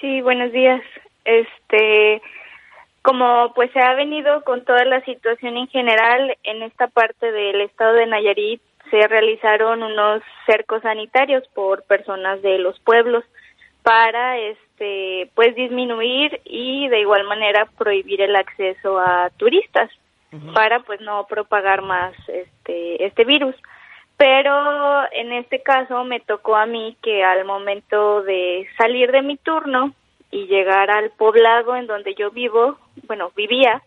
Sí, 0.00 0.20
buenos 0.20 0.52
días. 0.52 0.80
Este, 1.24 2.22
como 3.02 3.52
pues 3.54 3.70
se 3.72 3.80
ha 3.80 3.94
venido 3.94 4.42
con 4.42 4.64
toda 4.64 4.84
la 4.84 5.00
situación 5.04 5.56
en 5.56 5.68
general 5.68 6.36
en 6.44 6.62
esta 6.62 6.88
parte 6.88 7.32
del 7.32 7.60
estado 7.62 7.94
de 7.94 8.06
Nayarit, 8.06 8.60
se 8.90 9.06
realizaron 9.06 9.82
unos 9.82 10.22
cercos 10.46 10.82
sanitarios 10.82 11.46
por 11.54 11.84
personas 11.84 12.42
de 12.42 12.58
los 12.58 12.78
pueblos 12.80 13.24
para 13.82 14.38
este 14.38 15.30
pues 15.34 15.54
disminuir 15.54 16.40
y 16.44 16.88
de 16.88 17.00
igual 17.00 17.24
manera 17.24 17.66
prohibir 17.78 18.20
el 18.20 18.36
acceso 18.36 18.98
a 18.98 19.30
turistas 19.36 19.90
para 20.54 20.80
pues 20.80 21.00
no 21.00 21.26
propagar 21.26 21.82
más 21.82 22.12
este 22.28 23.04
este 23.04 23.24
virus. 23.24 23.54
Pero 24.16 25.10
en 25.12 25.32
este 25.32 25.62
caso 25.62 26.04
me 26.04 26.20
tocó 26.20 26.56
a 26.56 26.66
mí 26.66 26.96
que 27.02 27.24
al 27.24 27.46
momento 27.46 28.22
de 28.22 28.68
salir 28.76 29.10
de 29.12 29.22
mi 29.22 29.38
turno 29.38 29.94
y 30.30 30.46
llegar 30.46 30.90
al 30.90 31.10
poblado 31.10 31.76
en 31.76 31.86
donde 31.86 32.14
yo 32.14 32.30
vivo 32.30 32.78
bueno 33.06 33.32
vivía 33.36 33.82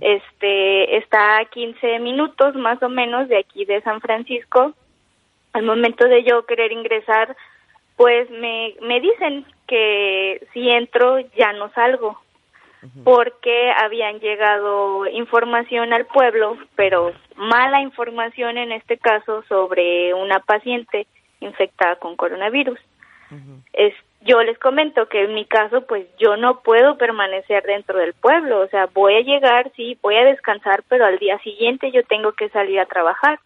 este 0.00 0.96
está 0.96 1.38
a 1.38 1.44
15 1.44 2.00
minutos 2.00 2.54
más 2.56 2.82
o 2.82 2.88
menos 2.88 3.28
de 3.28 3.38
aquí 3.38 3.64
de 3.64 3.80
San 3.82 4.00
Francisco. 4.00 4.72
Al 5.52 5.62
momento 5.62 6.08
de 6.08 6.24
yo 6.24 6.44
querer 6.44 6.72
ingresar 6.72 7.36
pues 7.96 8.28
me, 8.30 8.74
me 8.82 9.00
dicen 9.00 9.46
que 9.66 10.46
si 10.52 10.68
entro 10.68 11.18
ya 11.36 11.52
no 11.52 11.70
salgo, 11.70 12.20
porque 13.02 13.72
habían 13.82 14.20
llegado 14.20 15.06
información 15.08 15.92
al 15.92 16.06
pueblo, 16.06 16.56
pero 16.76 17.12
mala 17.36 17.80
información 17.80 18.58
en 18.58 18.70
este 18.70 18.98
caso 18.98 19.42
sobre 19.48 20.14
una 20.14 20.40
paciente 20.40 21.06
infectada 21.40 21.96
con 21.96 22.16
coronavirus. 22.16 22.78
es, 23.72 23.94
yo 24.22 24.42
les 24.42 24.58
comento 24.58 25.08
que 25.08 25.24
en 25.24 25.34
mi 25.34 25.44
caso, 25.44 25.82
pues 25.86 26.06
yo 26.18 26.36
no 26.36 26.60
puedo 26.60 26.96
permanecer 26.96 27.62
dentro 27.64 27.98
del 27.98 28.14
pueblo, 28.14 28.60
o 28.60 28.68
sea, 28.68 28.86
voy 28.86 29.14
a 29.16 29.20
llegar, 29.20 29.70
sí, 29.76 29.98
voy 30.02 30.16
a 30.16 30.24
descansar, 30.24 30.82
pero 30.88 31.04
al 31.04 31.18
día 31.18 31.38
siguiente 31.38 31.92
yo 31.92 32.02
tengo 32.04 32.32
que 32.32 32.48
salir 32.48 32.80
a 32.80 32.86
trabajar, 32.86 33.38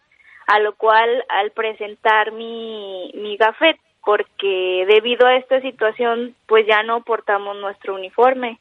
a 0.47 0.59
lo 0.59 0.73
cual 0.73 1.23
al 1.29 1.51
presentar 1.51 2.31
mi, 2.31 3.11
mi 3.15 3.37
gafet 3.37 3.77
porque 4.03 4.85
debido 4.87 5.27
a 5.27 5.35
esta 5.35 5.61
situación 5.61 6.35
pues 6.47 6.65
ya 6.65 6.83
no 6.83 7.01
portamos 7.01 7.55
nuestro 7.57 7.95
uniforme 7.95 8.59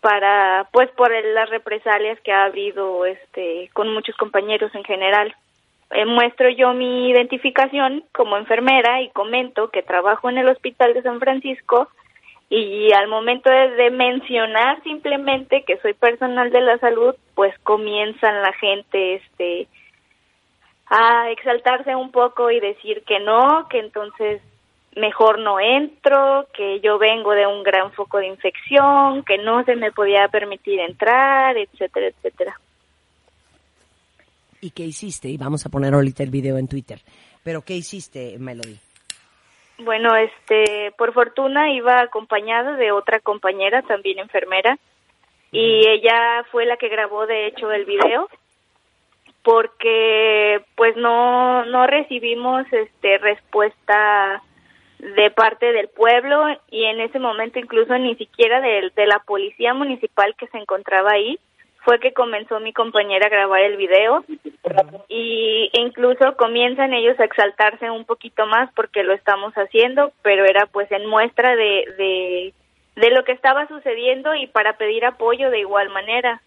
para 0.00 0.68
pues 0.72 0.90
por 0.92 1.10
las 1.12 1.50
represalias 1.50 2.18
que 2.20 2.32
ha 2.32 2.44
habido 2.44 3.04
este 3.04 3.68
con 3.72 3.92
muchos 3.92 4.16
compañeros 4.16 4.74
en 4.74 4.84
general 4.84 5.34
eh, 5.90 6.04
muestro 6.04 6.48
yo 6.50 6.74
mi 6.74 7.10
identificación 7.10 8.04
como 8.12 8.36
enfermera 8.36 9.00
y 9.00 9.10
comento 9.10 9.70
que 9.70 9.82
trabajo 9.82 10.28
en 10.28 10.38
el 10.38 10.48
hospital 10.48 10.94
de 10.94 11.02
San 11.02 11.18
Francisco 11.18 11.88
y 12.50 12.92
al 12.92 13.08
momento 13.08 13.50
de, 13.50 13.70
de, 13.70 13.90
mencionar 13.90 14.82
simplemente 14.82 15.64
que 15.64 15.78
soy 15.78 15.92
personal 15.94 16.50
de 16.50 16.62
la 16.62 16.78
salud 16.78 17.14
pues 17.34 17.54
comienzan 17.58 18.42
la 18.42 18.52
gente 18.54 19.16
este 19.16 19.68
a 20.90 21.30
exaltarse 21.30 21.94
un 21.94 22.10
poco 22.10 22.50
y 22.50 22.60
decir 22.60 23.02
que 23.04 23.20
no, 23.20 23.68
que 23.68 23.78
entonces 23.78 24.40
mejor 24.96 25.38
no 25.38 25.60
entro, 25.60 26.46
que 26.54 26.80
yo 26.80 26.98
vengo 26.98 27.32
de 27.32 27.46
un 27.46 27.62
gran 27.62 27.92
foco 27.92 28.18
de 28.18 28.26
infección, 28.26 29.22
que 29.24 29.38
no 29.38 29.64
se 29.64 29.76
me 29.76 29.92
podía 29.92 30.28
permitir 30.28 30.80
entrar, 30.80 31.56
etcétera, 31.56 32.08
etcétera. 32.08 32.58
¿Y 34.60 34.70
qué 34.70 34.84
hiciste? 34.84 35.28
Y 35.28 35.36
vamos 35.36 35.64
a 35.66 35.68
poner 35.68 35.94
ahorita 35.94 36.22
el 36.22 36.30
video 36.30 36.58
en 36.58 36.68
Twitter. 36.68 37.00
Pero 37.44 37.62
¿qué 37.62 37.74
hiciste, 37.74 38.38
Melody? 38.38 38.78
Bueno, 39.78 40.16
este, 40.16 40.92
por 40.98 41.12
fortuna 41.12 41.72
iba 41.72 42.00
acompañada 42.00 42.76
de 42.76 42.90
otra 42.90 43.20
compañera, 43.20 43.82
también 43.82 44.18
enfermera, 44.18 44.76
y 45.52 45.88
ella 45.88 46.44
fue 46.50 46.66
la 46.66 46.76
que 46.76 46.88
grabó 46.88 47.26
de 47.26 47.46
hecho 47.46 47.70
el 47.70 47.84
video 47.84 48.28
porque 49.42 50.62
pues 50.74 50.96
no 50.96 51.64
no 51.64 51.86
recibimos 51.86 52.66
este 52.70 53.18
respuesta 53.18 54.42
de 54.98 55.30
parte 55.30 55.72
del 55.72 55.88
pueblo 55.88 56.44
y 56.70 56.84
en 56.84 57.00
ese 57.00 57.18
momento 57.18 57.58
incluso 57.58 57.96
ni 57.98 58.14
siquiera 58.16 58.60
de, 58.60 58.90
de 58.94 59.06
la 59.06 59.20
policía 59.20 59.72
municipal 59.72 60.34
que 60.36 60.48
se 60.48 60.58
encontraba 60.58 61.12
ahí 61.12 61.38
fue 61.88 62.00
que 62.00 62.12
comenzó 62.12 62.60
mi 62.60 62.74
compañera 62.74 63.28
a 63.28 63.30
grabar 63.30 63.62
el 63.62 63.78
video 63.78 64.22
y 65.08 65.70
incluso 65.72 66.36
comienzan 66.36 66.92
ellos 66.92 67.18
a 67.18 67.24
exaltarse 67.24 67.90
un 67.90 68.04
poquito 68.04 68.44
más 68.44 68.70
porque 68.74 69.02
lo 69.02 69.14
estamos 69.14 69.54
haciendo, 69.54 70.12
pero 70.20 70.44
era 70.44 70.66
pues 70.66 70.92
en 70.92 71.06
muestra 71.06 71.56
de, 71.56 72.52
de, 72.94 73.10
lo 73.10 73.24
que 73.24 73.32
estaba 73.32 73.66
sucediendo 73.68 74.34
y 74.34 74.48
para 74.48 74.76
pedir 74.76 75.06
apoyo 75.06 75.50
de 75.50 75.60
igual 75.60 75.88
manera. 75.88 76.42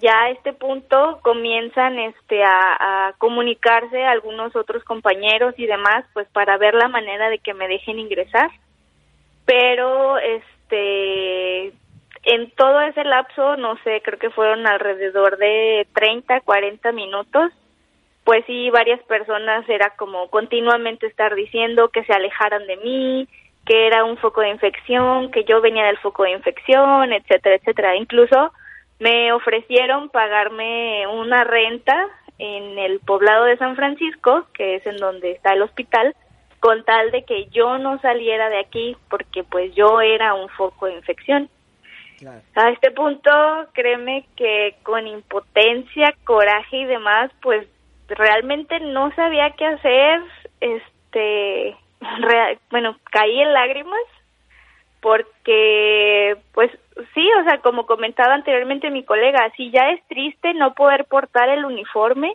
Ya 0.00 0.22
a 0.22 0.30
este 0.30 0.52
punto 0.52 1.20
comienzan 1.22 2.00
este 2.00 2.42
a, 2.42 3.14
comunicarse 3.18 4.04
algunos 4.04 4.56
otros 4.56 4.82
compañeros 4.82 5.54
y 5.56 5.66
demás 5.66 6.04
pues 6.14 6.26
para 6.32 6.58
ver 6.58 6.74
la 6.74 6.88
manera 6.88 7.28
de 7.28 7.38
que 7.38 7.54
me 7.54 7.68
dejen 7.68 8.00
ingresar. 8.00 8.50
Pero 9.46 10.18
este 10.18 11.74
en 12.26 12.50
todo 12.52 12.80
ese 12.82 13.04
lapso 13.04 13.56
no 13.56 13.76
sé 13.84 14.00
creo 14.02 14.18
que 14.18 14.30
fueron 14.30 14.66
alrededor 14.66 15.36
de 15.38 15.86
30 15.94 16.40
40 16.40 16.92
minutos 16.92 17.52
pues 18.24 18.44
sí 18.46 18.70
varias 18.70 19.02
personas 19.04 19.68
era 19.68 19.90
como 19.90 20.28
continuamente 20.30 21.06
estar 21.06 21.34
diciendo 21.34 21.88
que 21.88 22.04
se 22.04 22.12
alejaran 22.12 22.66
de 22.66 22.76
mí 22.78 23.28
que 23.66 23.86
era 23.86 24.04
un 24.04 24.16
foco 24.18 24.40
de 24.40 24.50
infección 24.50 25.30
que 25.30 25.44
yo 25.44 25.60
venía 25.60 25.86
del 25.86 25.98
foco 25.98 26.24
de 26.24 26.32
infección 26.32 27.12
etcétera 27.12 27.56
etcétera 27.56 27.96
incluso 27.96 28.52
me 28.98 29.32
ofrecieron 29.32 30.08
pagarme 30.08 31.06
una 31.08 31.44
renta 31.44 32.08
en 32.38 32.78
el 32.78 33.00
poblado 33.00 33.44
de 33.44 33.56
San 33.56 33.76
Francisco, 33.76 34.46
que 34.54 34.76
es 34.76 34.86
en 34.86 34.96
donde 34.96 35.32
está 35.32 35.52
el 35.52 35.62
hospital, 35.62 36.14
con 36.60 36.84
tal 36.84 37.10
de 37.10 37.24
que 37.24 37.46
yo 37.46 37.78
no 37.78 38.00
saliera 38.00 38.48
de 38.48 38.58
aquí 38.58 38.96
porque 39.10 39.44
pues 39.44 39.74
yo 39.74 40.00
era 40.00 40.34
un 40.34 40.48
foco 40.48 40.86
de 40.86 40.94
infección. 40.94 41.48
A 42.54 42.70
este 42.70 42.90
punto, 42.90 43.30
créeme 43.72 44.26
que 44.36 44.76
con 44.82 45.06
impotencia, 45.06 46.14
coraje 46.24 46.78
y 46.78 46.84
demás, 46.84 47.30
pues 47.42 47.66
realmente 48.08 48.80
no 48.80 49.14
sabía 49.14 49.50
qué 49.50 49.66
hacer, 49.66 50.22
este, 50.60 51.76
bueno, 52.70 52.96
caí 53.10 53.40
en 53.40 53.52
lágrimas 53.52 54.00
porque 55.04 56.38
pues 56.54 56.70
sí, 57.12 57.28
o 57.38 57.44
sea, 57.44 57.58
como 57.58 57.84
comentaba 57.84 58.32
anteriormente 58.32 58.90
mi 58.90 59.04
colega, 59.04 59.52
si 59.54 59.70
ya 59.70 59.90
es 59.90 60.02
triste 60.08 60.54
no 60.54 60.72
poder 60.72 61.04
portar 61.04 61.50
el 61.50 61.66
uniforme 61.66 62.32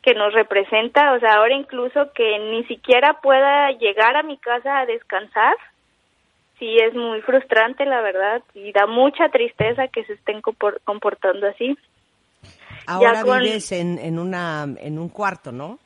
que 0.00 0.14
nos 0.14 0.32
representa, 0.32 1.12
o 1.12 1.20
sea, 1.20 1.34
ahora 1.34 1.54
incluso 1.54 2.12
que 2.14 2.38
ni 2.38 2.64
siquiera 2.64 3.20
pueda 3.20 3.72
llegar 3.72 4.16
a 4.16 4.22
mi 4.22 4.38
casa 4.38 4.78
a 4.78 4.86
descansar, 4.86 5.54
sí 6.58 6.78
es 6.78 6.94
muy 6.94 7.20
frustrante, 7.22 7.84
la 7.84 8.00
verdad, 8.00 8.42
y 8.54 8.72
da 8.72 8.86
mucha 8.86 9.28
tristeza 9.28 9.88
que 9.88 10.04
se 10.04 10.14
estén 10.14 10.40
comportando 10.42 11.46
así. 11.46 11.76
Ahora 12.86 13.22
vives 13.22 13.72
en, 13.72 13.98
en, 13.98 14.18
una, 14.18 14.66
en 14.78 14.98
un 14.98 15.08
cuarto, 15.08 15.52
¿no? 15.52 15.78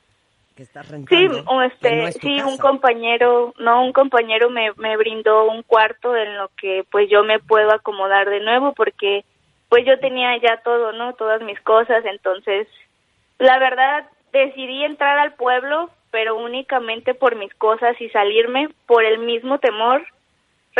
Sí, 1.08 1.26
este, 1.64 2.12
sí, 2.20 2.42
un 2.42 2.58
compañero, 2.58 3.54
no, 3.58 3.82
un 3.82 3.92
compañero 3.92 4.50
me, 4.50 4.72
me 4.76 4.96
brindó 4.98 5.50
un 5.50 5.62
cuarto 5.62 6.14
en 6.14 6.36
lo 6.36 6.50
que 6.60 6.84
pues 6.90 7.08
yo 7.08 7.24
me 7.24 7.38
puedo 7.38 7.72
acomodar 7.72 8.28
de 8.28 8.40
nuevo 8.40 8.74
porque 8.74 9.24
pues 9.70 9.86
yo 9.86 9.98
tenía 10.00 10.36
ya 10.36 10.58
todo, 10.58 10.92
¿no? 10.92 11.14
Todas 11.14 11.40
mis 11.40 11.58
cosas, 11.60 12.04
entonces 12.04 12.68
la 13.38 13.58
verdad 13.58 14.06
decidí 14.32 14.84
entrar 14.84 15.18
al 15.18 15.32
pueblo, 15.32 15.88
pero 16.10 16.36
únicamente 16.36 17.14
por 17.14 17.36
mis 17.36 17.54
cosas 17.54 17.98
y 17.98 18.10
salirme 18.10 18.68
por 18.86 19.04
el 19.04 19.18
mismo 19.18 19.58
temor. 19.58 20.04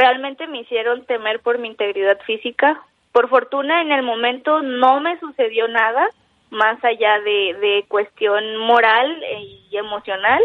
Realmente 0.01 0.47
me 0.47 0.61
hicieron 0.61 1.05
temer 1.05 1.41
por 1.41 1.59
mi 1.59 1.69
integridad 1.69 2.19
física. 2.23 2.81
Por 3.13 3.29
fortuna 3.29 3.83
en 3.83 3.93
el 3.93 4.03
momento 4.03 4.63
no 4.63 4.99
me 4.99 5.21
sucedió 5.21 5.69
nada, 5.69 6.09
más 6.49 6.83
allá 6.83 7.21
de, 7.21 7.55
de 7.61 7.85
cuestión 7.87 8.57
moral 8.57 9.15
y 9.71 9.77
emocional, 9.77 10.43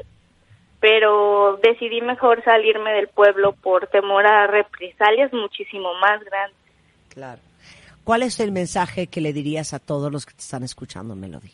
pero 0.82 1.58
decidí 1.64 2.02
mejor 2.02 2.44
salirme 2.44 2.92
del 2.92 3.08
pueblo 3.08 3.54
por 3.54 3.88
temor 3.88 4.28
a 4.28 4.46
represalias 4.46 5.32
muchísimo 5.32 5.94
más 6.02 6.22
grandes. 6.26 6.60
Claro. 7.08 7.40
¿Cuál 8.04 8.24
es 8.24 8.42
el 8.42 8.52
mensaje 8.52 9.08
que 9.08 9.22
le 9.22 9.32
dirías 9.32 9.74
a 9.74 9.80
todos 9.80 10.12
los 10.12 10.26
que 10.26 10.34
te 10.34 10.42
están 10.42 10.64
escuchando, 10.64 11.16
Melody? 11.16 11.52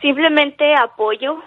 Simplemente 0.00 0.74
apoyo, 0.74 1.42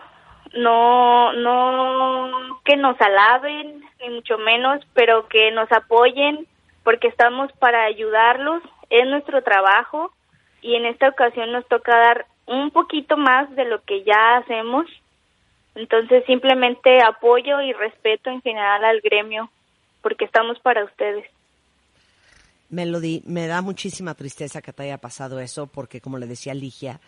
no, 0.54 1.34
no 1.34 2.62
que 2.64 2.78
nos 2.78 3.02
alaben, 3.02 3.89
ni 4.02 4.10
mucho 4.10 4.38
menos, 4.38 4.82
pero 4.94 5.28
que 5.28 5.52
nos 5.52 5.72
apoyen 5.72 6.48
porque 6.84 7.08
estamos 7.08 7.52
para 7.54 7.86
ayudarlos, 7.86 8.64
es 8.90 9.08
nuestro 9.08 9.44
trabajo 9.44 10.12
y 10.62 10.76
en 10.76 10.86
esta 10.86 11.10
ocasión 11.10 11.52
nos 11.52 11.68
toca 11.68 11.96
dar 11.96 12.26
un 12.46 12.72
poquito 12.72 13.18
más 13.18 13.54
de 13.56 13.66
lo 13.66 13.84
que 13.84 14.04
ya 14.04 14.38
hacemos. 14.38 14.88
Entonces 15.76 16.24
simplemente 16.26 17.02
apoyo 17.04 17.62
y 17.62 17.74
respeto 17.74 18.30
en 18.30 18.42
general 18.42 18.84
al 18.84 19.02
gremio 19.02 19.50
porque 20.02 20.26
estamos 20.26 20.60
para 20.60 20.84
ustedes. 20.84 21.26
Melody, 22.70 23.22
me 23.26 23.48
da 23.48 23.62
muchísima 23.62 24.14
tristeza 24.16 24.62
que 24.62 24.74
te 24.74 24.84
haya 24.84 24.98
pasado 24.98 25.40
eso 25.40 25.68
porque 25.68 26.02
como 26.02 26.18
le 26.18 26.28
decía 26.28 26.54
Ligia, 26.54 27.00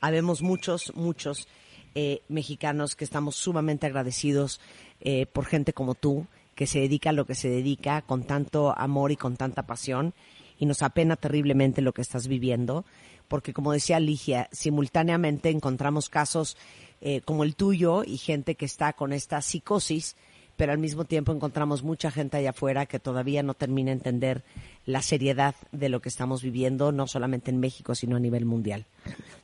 habemos 0.00 0.42
muchos, 0.42 0.94
muchos 0.94 1.48
eh, 1.94 2.22
mexicanos 2.28 2.96
que 2.96 3.04
estamos 3.04 3.36
sumamente 3.36 3.86
agradecidos 3.86 4.60
eh, 5.00 5.26
por 5.26 5.46
gente 5.46 5.72
como 5.72 5.94
tú, 5.94 6.26
que 6.54 6.66
se 6.66 6.80
dedica 6.80 7.10
a 7.10 7.14
lo 7.14 7.26
que 7.26 7.34
se 7.34 7.48
dedica 7.48 8.02
con 8.02 8.24
tanto 8.24 8.76
amor 8.76 9.12
y 9.12 9.16
con 9.16 9.36
tanta 9.36 9.62
pasión 9.62 10.14
y 10.58 10.66
nos 10.66 10.82
apena 10.82 11.16
terriblemente 11.16 11.80
lo 11.80 11.92
que 11.92 12.02
estás 12.02 12.28
viviendo, 12.28 12.84
porque 13.28 13.54
como 13.54 13.72
decía 13.72 13.98
Ligia, 13.98 14.48
simultáneamente 14.52 15.48
encontramos 15.48 16.10
casos 16.10 16.56
eh, 17.00 17.22
como 17.22 17.44
el 17.44 17.56
tuyo 17.56 18.04
y 18.04 18.18
gente 18.18 18.56
que 18.56 18.66
está 18.66 18.92
con 18.92 19.14
esta 19.14 19.40
psicosis, 19.40 20.16
pero 20.56 20.72
al 20.72 20.78
mismo 20.78 21.06
tiempo 21.06 21.32
encontramos 21.32 21.82
mucha 21.82 22.10
gente 22.10 22.36
allá 22.36 22.50
afuera 22.50 22.84
que 22.84 23.00
todavía 23.00 23.42
no 23.42 23.54
termina 23.54 23.86
de 23.86 23.96
entender 23.96 24.44
la 24.84 25.00
seriedad 25.00 25.54
de 25.72 25.88
lo 25.88 26.02
que 26.02 26.10
estamos 26.10 26.42
viviendo, 26.42 26.92
no 26.92 27.06
solamente 27.06 27.50
en 27.50 27.58
México, 27.58 27.94
sino 27.94 28.16
a 28.16 28.20
nivel 28.20 28.44
mundial. 28.44 28.84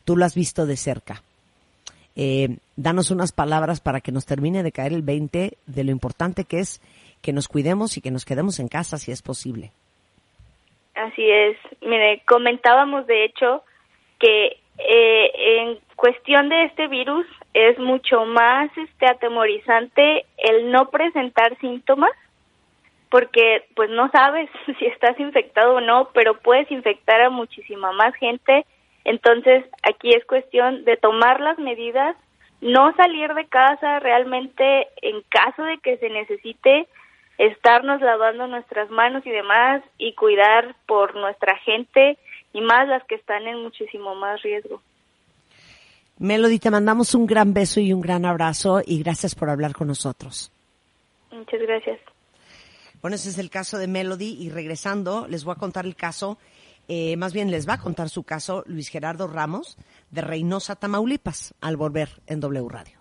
Tú 0.04 0.18
lo 0.18 0.26
has 0.26 0.34
visto 0.34 0.66
de 0.66 0.76
cerca. 0.76 1.22
Eh, 2.16 2.56
danos 2.76 3.10
unas 3.10 3.32
palabras 3.32 3.80
para 3.80 4.00
que 4.00 4.10
nos 4.10 4.24
termine 4.26 4.62
de 4.62 4.72
caer 4.72 4.92
el 4.92 5.02
20 5.02 5.52
de 5.66 5.84
lo 5.84 5.90
importante 5.90 6.44
que 6.44 6.60
es 6.60 6.80
que 7.22 7.32
nos 7.32 7.48
cuidemos 7.48 7.96
y 7.96 8.00
que 8.00 8.10
nos 8.10 8.24
quedemos 8.24 8.58
en 8.58 8.68
casa 8.68 8.96
si 8.96 9.12
es 9.12 9.22
posible. 9.22 9.70
Así 10.94 11.28
es. 11.30 11.58
Mire, 11.82 12.22
comentábamos 12.26 13.06
de 13.06 13.24
hecho 13.24 13.62
que 14.18 14.56
eh, 14.78 15.30
en 15.36 15.78
cuestión 15.94 16.48
de 16.48 16.64
este 16.64 16.88
virus 16.88 17.26
es 17.52 17.78
mucho 17.78 18.24
más 18.24 18.70
este 18.76 19.06
atemorizante 19.06 20.24
el 20.38 20.70
no 20.70 20.90
presentar 20.90 21.58
síntomas 21.58 22.12
porque 23.10 23.64
pues 23.74 23.90
no 23.90 24.10
sabes 24.10 24.50
si 24.78 24.86
estás 24.86 25.18
infectado 25.18 25.76
o 25.76 25.80
no, 25.80 26.10
pero 26.12 26.38
puedes 26.38 26.70
infectar 26.70 27.20
a 27.22 27.30
muchísima 27.30 27.92
más 27.92 28.14
gente. 28.16 28.66
Entonces, 29.06 29.64
aquí 29.84 30.10
es 30.10 30.24
cuestión 30.24 30.84
de 30.84 30.96
tomar 30.96 31.40
las 31.40 31.60
medidas, 31.60 32.16
no 32.60 32.92
salir 32.96 33.32
de 33.34 33.46
casa 33.46 34.00
realmente 34.00 34.88
en 35.00 35.22
caso 35.28 35.62
de 35.62 35.78
que 35.78 35.96
se 35.98 36.10
necesite 36.10 36.88
estarnos 37.38 38.00
lavando 38.00 38.48
nuestras 38.48 38.90
manos 38.90 39.24
y 39.24 39.30
demás 39.30 39.80
y 39.96 40.14
cuidar 40.14 40.74
por 40.88 41.14
nuestra 41.14 41.56
gente 41.58 42.18
y 42.52 42.60
más 42.60 42.88
las 42.88 43.04
que 43.04 43.14
están 43.14 43.46
en 43.46 43.62
muchísimo 43.62 44.16
más 44.16 44.42
riesgo. 44.42 44.82
Melody, 46.18 46.58
te 46.58 46.72
mandamos 46.72 47.14
un 47.14 47.26
gran 47.26 47.54
beso 47.54 47.78
y 47.78 47.92
un 47.92 48.00
gran 48.00 48.24
abrazo 48.24 48.80
y 48.84 49.00
gracias 49.04 49.36
por 49.36 49.50
hablar 49.50 49.72
con 49.72 49.86
nosotros. 49.86 50.50
Muchas 51.30 51.60
gracias. 51.60 52.00
Bueno, 53.02 53.14
ese 53.14 53.28
es 53.28 53.38
el 53.38 53.50
caso 53.50 53.78
de 53.78 53.86
Melody 53.86 54.36
y 54.40 54.50
regresando 54.50 55.28
les 55.28 55.44
voy 55.44 55.52
a 55.52 55.60
contar 55.60 55.86
el 55.86 55.94
caso, 55.94 56.38
eh, 56.88 57.16
más 57.16 57.32
bien 57.32 57.50
les 57.50 57.68
va 57.68 57.74
a 57.74 57.80
contar 57.80 58.08
su 58.08 58.22
caso 58.22 58.62
Luis 58.66 58.88
Gerardo 58.88 59.26
Ramos 59.26 59.76
de 60.10 60.20
Reynosa, 60.20 60.76
Tamaulipas, 60.76 61.54
al 61.60 61.76
volver 61.76 62.22
en 62.26 62.38
W 62.40 62.68
Radio. 62.68 62.98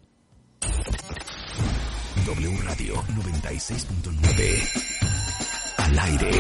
W 2.26 2.58
Radio 2.64 2.96
96.9. 2.96 5.76
Al 5.78 6.00
aire. 6.00 6.32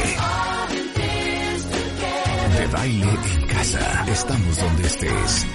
De 2.57 2.67
baile 2.67 3.09
en 3.09 3.47
casa. 3.47 4.05
Estamos 4.07 4.57
donde 4.57 4.87
estés. 4.87 5.45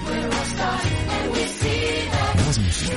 Más 2.47 2.59
música. 2.59 2.95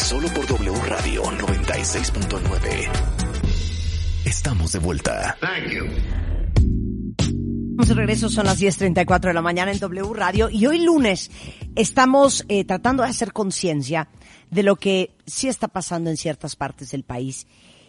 Solo 0.00 0.28
por 0.28 0.46
W 0.46 0.74
Radio 0.86 1.22
96.9. 1.24 2.88
Estamos 4.24 4.72
de 4.72 4.78
vuelta. 4.78 5.36
Thank 5.40 5.72
you. 5.72 5.86
de 7.86 7.94
regreso, 7.94 8.28
son 8.28 8.46
las 8.46 8.60
10.34 8.60 9.20
de 9.20 9.34
la 9.34 9.42
mañana 9.42 9.72
en 9.72 9.78
W 9.78 10.12
Radio 10.14 10.48
y 10.50 10.66
hoy 10.66 10.80
lunes 10.80 11.30
estamos 11.74 12.44
eh, 12.48 12.64
tratando 12.64 13.02
de 13.02 13.08
hacer 13.08 13.32
conciencia 13.32 14.08
de 14.50 14.62
lo 14.62 14.76
que 14.76 15.16
sí 15.26 15.48
está 15.48 15.68
pasando 15.68 16.10
en 16.10 16.16
ciertas 16.16 16.56
partes 16.56 16.90
del 16.90 17.04
país 17.04 17.46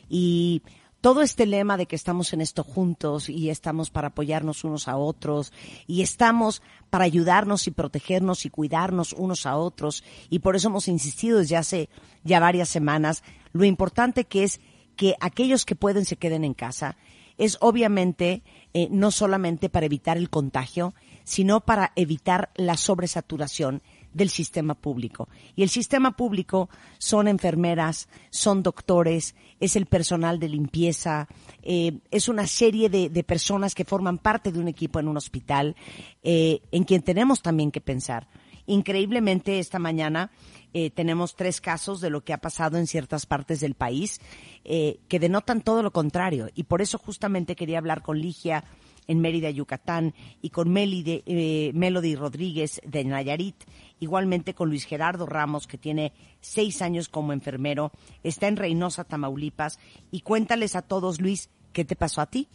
y 0.09 0.61
todo 1.01 1.23
este 1.23 1.47
lema 1.47 1.77
de 1.77 1.87
que 1.87 1.95
estamos 1.95 2.31
en 2.31 2.41
esto 2.41 2.63
juntos 2.63 3.27
y 3.27 3.49
estamos 3.49 3.89
para 3.89 4.09
apoyarnos 4.09 4.63
unos 4.63 4.87
a 4.87 4.97
otros 4.97 5.51
y 5.87 6.03
estamos 6.03 6.61
para 6.91 7.05
ayudarnos 7.05 7.65
y 7.67 7.71
protegernos 7.71 8.45
y 8.45 8.51
cuidarnos 8.51 9.13
unos 9.13 9.47
a 9.47 9.57
otros. 9.57 10.03
Y 10.29 10.39
por 10.39 10.55
eso 10.55 10.69
hemos 10.69 10.87
insistido 10.87 11.39
desde 11.39 11.57
hace 11.57 11.89
ya 12.23 12.39
varias 12.39 12.69
semanas. 12.69 13.23
Lo 13.51 13.65
importante 13.65 14.25
que 14.25 14.43
es 14.43 14.61
que 14.95 15.15
aquellos 15.19 15.65
que 15.65 15.75
pueden 15.75 16.05
se 16.05 16.17
queden 16.17 16.43
en 16.43 16.53
casa. 16.53 16.95
Es 17.37 17.57
obviamente 17.61 18.43
eh, 18.73 18.87
no 18.91 19.09
solamente 19.09 19.69
para 19.69 19.87
evitar 19.87 20.17
el 20.17 20.29
contagio, 20.29 20.93
sino 21.23 21.61
para 21.61 21.91
evitar 21.95 22.51
la 22.55 22.77
sobresaturación 22.77 23.81
del 24.13 24.29
sistema 24.29 24.75
público. 24.75 25.29
Y 25.55 25.63
el 25.63 25.69
sistema 25.69 26.15
público 26.15 26.69
son 26.97 27.27
enfermeras, 27.27 28.09
son 28.29 28.63
doctores, 28.63 29.35
es 29.59 29.75
el 29.75 29.85
personal 29.85 30.39
de 30.39 30.49
limpieza, 30.49 31.27
eh, 31.61 31.99
es 32.11 32.27
una 32.27 32.47
serie 32.47 32.89
de, 32.89 33.09
personas 33.23 33.75
que 33.75 33.85
forman 33.85 34.17
parte 34.17 34.51
de 34.51 34.59
un 34.59 34.67
equipo 34.67 34.99
en 34.99 35.07
un 35.07 35.17
hospital, 35.17 35.75
eh, 36.23 36.61
en 36.71 36.83
quien 36.83 37.01
tenemos 37.01 37.41
también 37.41 37.71
que 37.71 37.81
pensar. 37.81 38.27
Increíblemente, 38.65 39.59
esta 39.59 39.79
mañana 39.79 40.31
eh, 40.73 40.89
tenemos 40.89 41.35
tres 41.35 41.61
casos 41.61 42.01
de 42.01 42.09
lo 42.09 42.23
que 42.23 42.33
ha 42.33 42.37
pasado 42.37 42.77
en 42.77 42.87
ciertas 42.87 43.25
partes 43.25 43.59
del 43.59 43.75
país 43.75 44.19
que 44.63 45.19
denotan 45.19 45.61
todo 45.61 45.81
lo 45.81 45.91
contrario. 45.91 46.47
Y 46.53 46.63
por 46.63 46.81
eso 46.81 46.99
justamente 46.99 47.55
quería 47.55 47.79
hablar 47.79 48.03
con 48.03 48.19
Ligia 48.19 48.63
en 49.07 49.21
Mérida, 49.21 49.49
Yucatán, 49.49 50.13
y 50.41 50.49
con 50.49 50.71
Melody, 50.71 51.23
eh, 51.25 51.71
Melody 51.73 52.15
Rodríguez 52.15 52.81
de 52.85 53.03
Nayarit, 53.03 53.55
igualmente 53.99 54.53
con 54.53 54.69
Luis 54.69 54.85
Gerardo 54.85 55.25
Ramos, 55.25 55.67
que 55.67 55.77
tiene 55.77 56.13
seis 56.39 56.81
años 56.81 57.09
como 57.09 57.33
enfermero, 57.33 57.91
está 58.23 58.47
en 58.47 58.57
Reynosa, 58.57 59.03
Tamaulipas, 59.03 59.79
y 60.11 60.21
cuéntales 60.21 60.75
a 60.75 60.81
todos, 60.81 61.21
Luis, 61.21 61.49
¿qué 61.73 61.85
te 61.85 61.95
pasó 61.95 62.21
a 62.21 62.25
ti? 62.25 62.47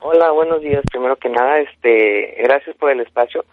Hola, 0.00 0.30
buenos 0.30 0.62
días. 0.62 0.82
Primero 0.90 1.16
que 1.16 1.28
nada, 1.28 1.58
este, 1.60 2.36
gracias 2.42 2.76
por 2.76 2.90
el 2.90 3.00
espacio. 3.00 3.44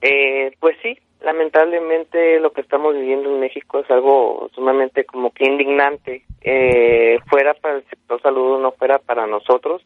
Eh, 0.00 0.52
pues 0.60 0.76
sí, 0.82 0.96
lamentablemente 1.20 2.40
lo 2.40 2.52
que 2.52 2.60
estamos 2.60 2.94
viviendo 2.94 3.28
en 3.28 3.40
México 3.40 3.80
es 3.80 3.90
algo 3.90 4.48
sumamente 4.54 5.04
como 5.04 5.32
que 5.32 5.44
indignante. 5.44 6.22
Eh, 6.40 7.18
fuera 7.28 7.54
para 7.54 7.76
el 7.76 7.84
sector 7.90 8.22
salud, 8.22 8.60
no 8.60 8.72
fuera 8.72 8.98
para 8.98 9.26
nosotros. 9.26 9.82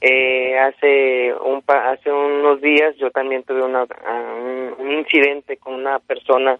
Eh, 0.00 0.56
hace 0.56 1.34
un 1.34 1.60
hace 1.66 2.12
unos 2.12 2.60
días 2.60 2.94
yo 2.98 3.10
también 3.10 3.42
tuve 3.42 3.62
una, 3.64 3.82
un, 3.82 4.74
un 4.78 4.92
incidente 4.92 5.56
con 5.56 5.74
una 5.74 5.98
persona 5.98 6.56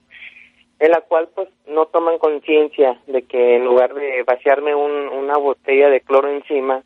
en 0.80 0.90
la 0.90 1.00
cual 1.02 1.28
pues 1.34 1.48
no 1.66 1.86
toman 1.86 2.18
conciencia 2.18 2.98
de 3.06 3.22
que 3.22 3.56
en 3.56 3.64
lugar 3.64 3.94
de 3.94 4.22
vaciarme 4.24 4.74
un, 4.74 5.08
una 5.08 5.36
botella 5.36 5.88
de 5.88 6.00
cloro 6.00 6.28
encima, 6.28 6.82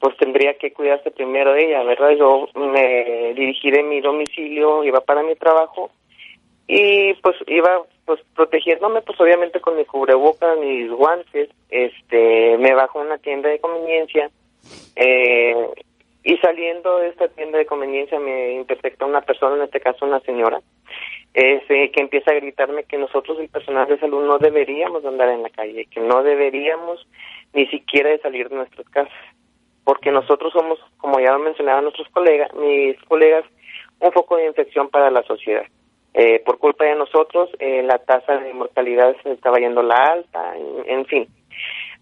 pues 0.00 0.16
tendría 0.16 0.54
que 0.54 0.72
cuidarse 0.72 1.10
primero 1.10 1.52
de 1.52 1.66
ella, 1.66 1.82
¿verdad? 1.84 2.10
Yo 2.18 2.48
me 2.54 3.32
dirigí 3.34 3.70
de 3.70 3.82
mi 3.82 4.00
domicilio, 4.00 4.84
iba 4.84 5.00
para 5.00 5.22
mi 5.22 5.34
trabajo 5.36 5.90
y 6.66 7.14
pues 7.14 7.36
iba 7.46 7.82
pues 8.04 8.20
protegiéndome 8.34 9.02
pues 9.02 9.20
obviamente 9.20 9.60
con 9.60 9.76
mi 9.76 9.84
cubrebocas, 9.84 10.58
mis 10.58 10.90
guantes, 10.90 11.48
este, 11.68 12.58
me 12.58 12.74
bajo 12.74 13.00
a 13.00 13.02
una 13.02 13.18
tienda 13.18 13.48
de 13.48 13.60
conveniencia 13.60 14.30
eh, 14.96 15.54
y 16.24 16.36
saliendo 16.38 16.98
de 16.98 17.08
esta 17.08 17.28
tienda 17.28 17.58
de 17.58 17.66
conveniencia 17.66 18.18
me 18.18 18.52
intersecta 18.52 19.06
una 19.06 19.22
persona, 19.22 19.56
en 19.56 19.62
este 19.62 19.80
caso 19.80 20.06
una 20.06 20.20
señora, 20.20 20.60
este, 21.34 21.90
que 21.90 22.00
empieza 22.00 22.30
a 22.30 22.34
gritarme 22.34 22.84
que 22.84 22.98
nosotros 22.98 23.38
el 23.40 23.48
personal 23.48 23.88
de 23.88 23.98
salud 23.98 24.24
no 24.24 24.38
deberíamos 24.38 25.02
de 25.02 25.08
andar 25.08 25.30
en 25.30 25.42
la 25.42 25.50
calle, 25.50 25.86
que 25.86 26.00
no 26.00 26.22
deberíamos 26.22 27.06
ni 27.54 27.66
siquiera 27.66 28.10
de 28.10 28.18
salir 28.18 28.48
de 28.48 28.56
nuestras 28.56 28.88
casas, 28.90 29.12
porque 29.84 30.10
nosotros 30.10 30.52
somos, 30.52 30.78
como 30.98 31.18
ya 31.20 31.32
lo 31.32 31.38
mencionaban 31.38 31.84
nuestros 31.84 32.08
colegas, 32.10 32.52
mis 32.54 33.00
colegas, 33.04 33.44
un 33.98 34.12
foco 34.12 34.36
de 34.36 34.46
infección 34.46 34.88
para 34.88 35.10
la 35.10 35.22
sociedad. 35.22 35.64
Eh, 36.14 36.40
por 36.44 36.58
culpa 36.58 36.84
de 36.84 36.94
nosotros, 36.94 37.48
eh, 37.58 37.82
la 37.82 37.98
tasa 37.98 38.36
de 38.36 38.52
mortalidad 38.52 39.16
se 39.22 39.32
estaba 39.32 39.58
yendo 39.58 39.82
la 39.82 39.96
alta, 39.96 40.54
en, 40.86 41.06
fin. 41.06 41.26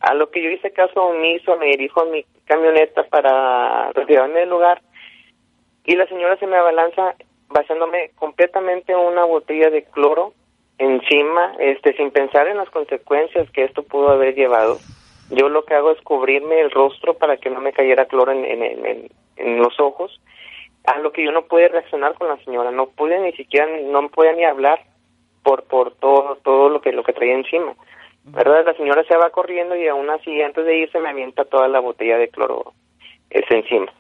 A 0.01 0.15
lo 0.15 0.31
que 0.31 0.43
yo 0.43 0.51
hice 0.51 0.73
caso 0.73 1.03
omiso, 1.03 1.57
me 1.57 1.67
dirijo 1.67 2.01
a 2.01 2.07
mi 2.07 2.25
camioneta 2.45 3.05
para 3.05 3.93
retirarme 3.93 4.41
del 4.41 4.51
lugar 4.51 4.83
y 5.85 5.97
la 5.97 6.07
señora 6.07 6.37
se 6.37 6.47
me 6.47 6.57
abalanza 6.57 7.15
vaciándome 7.49 8.11
completamente 8.15 8.95
una 8.95 9.25
botella 9.25 9.71
de 9.71 9.85
cloro 9.85 10.35
encima, 10.79 11.55
este, 11.59 11.95
sin 11.97 12.11
pensar 12.11 12.49
en 12.49 12.57
las 12.57 12.71
consecuencias 12.71 13.51
que 13.51 13.65
esto 13.65 13.83
pudo 13.83 14.11
haber 14.11 14.35
llevado. 14.35 14.79
Yo 15.31 15.49
lo 15.49 15.65
que 15.65 15.75
hago 15.75 15.91
es 15.91 16.01
cubrirme 16.01 16.61
el 16.61 16.71
rostro 16.71 17.15
para 17.15 17.37
que 17.37 17.51
no 17.51 17.61
me 17.61 17.73
cayera 17.73 18.07
cloro 18.07 18.33
en, 18.33 18.45
en, 18.45 19.11
en, 19.37 19.59
los 19.59 19.79
ojos, 19.79 20.21
a 20.85 20.99
lo 20.99 21.13
que 21.13 21.25
yo 21.25 21.33
no 21.33 21.43
pude 21.43 21.69
reaccionar 21.69 22.15
con 22.15 22.29
la 22.29 22.37
señora, 22.45 22.71
no 22.71 22.87
pude 22.89 23.19
ni 23.21 23.33
siquiera, 23.33 23.67
no 23.67 24.09
podía 24.09 24.33
ni 24.33 24.45
hablar 24.45 24.81
por 25.43 25.65
por 25.65 25.95
todo 25.95 26.37
todo 26.43 26.69
lo 26.69 26.81
que 26.81 26.93
lo 26.93 27.05
que 27.05 27.13
traía 27.13 27.35
encima. 27.35 27.75
¿Verdad? 28.24 28.66
La 28.66 28.74
señora 28.74 29.02
se 29.04 29.16
va 29.16 29.30
corriendo 29.30 29.74
y 29.76 29.88
aún 29.88 30.09
así 30.11 30.40
antes 30.42 30.64
de 30.64 30.78
irse 30.78 31.00
me 31.00 31.09
avienta 31.09 31.44
toda 31.44 31.68
la 31.68 31.80
botella 31.80 32.18
de 32.18 32.28
cloro 32.28 32.74
ese 33.30 33.56
encima. 33.56 33.92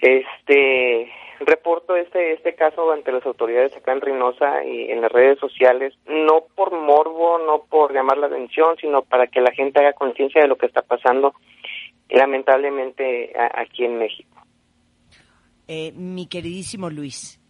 Este, 0.00 1.10
reporto 1.40 1.96
este 1.96 2.32
este 2.32 2.54
caso 2.54 2.92
ante 2.92 3.12
las 3.12 3.24
autoridades 3.24 3.74
acá 3.76 3.92
en 3.92 4.00
Reynosa 4.00 4.64
y 4.64 4.90
en 4.90 5.00
las 5.00 5.10
redes 5.10 5.38
sociales, 5.38 5.94
no 6.06 6.44
por 6.54 6.72
morbo, 6.72 7.38
no 7.38 7.64
por 7.68 7.92
llamar 7.92 8.18
la 8.18 8.26
atención, 8.26 8.76
sino 8.80 9.02
para 9.02 9.26
que 9.26 9.40
la 9.40 9.52
gente 9.52 9.80
haga 9.80 9.94
conciencia 9.94 10.42
de 10.42 10.48
lo 10.48 10.56
que 10.56 10.66
está 10.66 10.82
pasando 10.82 11.34
lamentablemente 12.08 13.32
aquí 13.54 13.84
en 13.84 13.98
México. 13.98 14.36
Eh, 15.68 15.92
mi 15.92 16.26
queridísimo 16.28 16.90
Luis, 16.90 17.40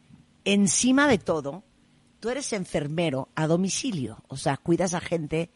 encima 0.44 1.08
de 1.08 1.18
todo, 1.18 1.64
tú 2.20 2.30
eres 2.30 2.52
enfermero 2.52 3.28
a 3.34 3.46
domicilio, 3.46 4.18
o 4.28 4.36
sea, 4.36 4.56
cuidas 4.56 4.94
a 4.94 5.00
gente 5.00 5.50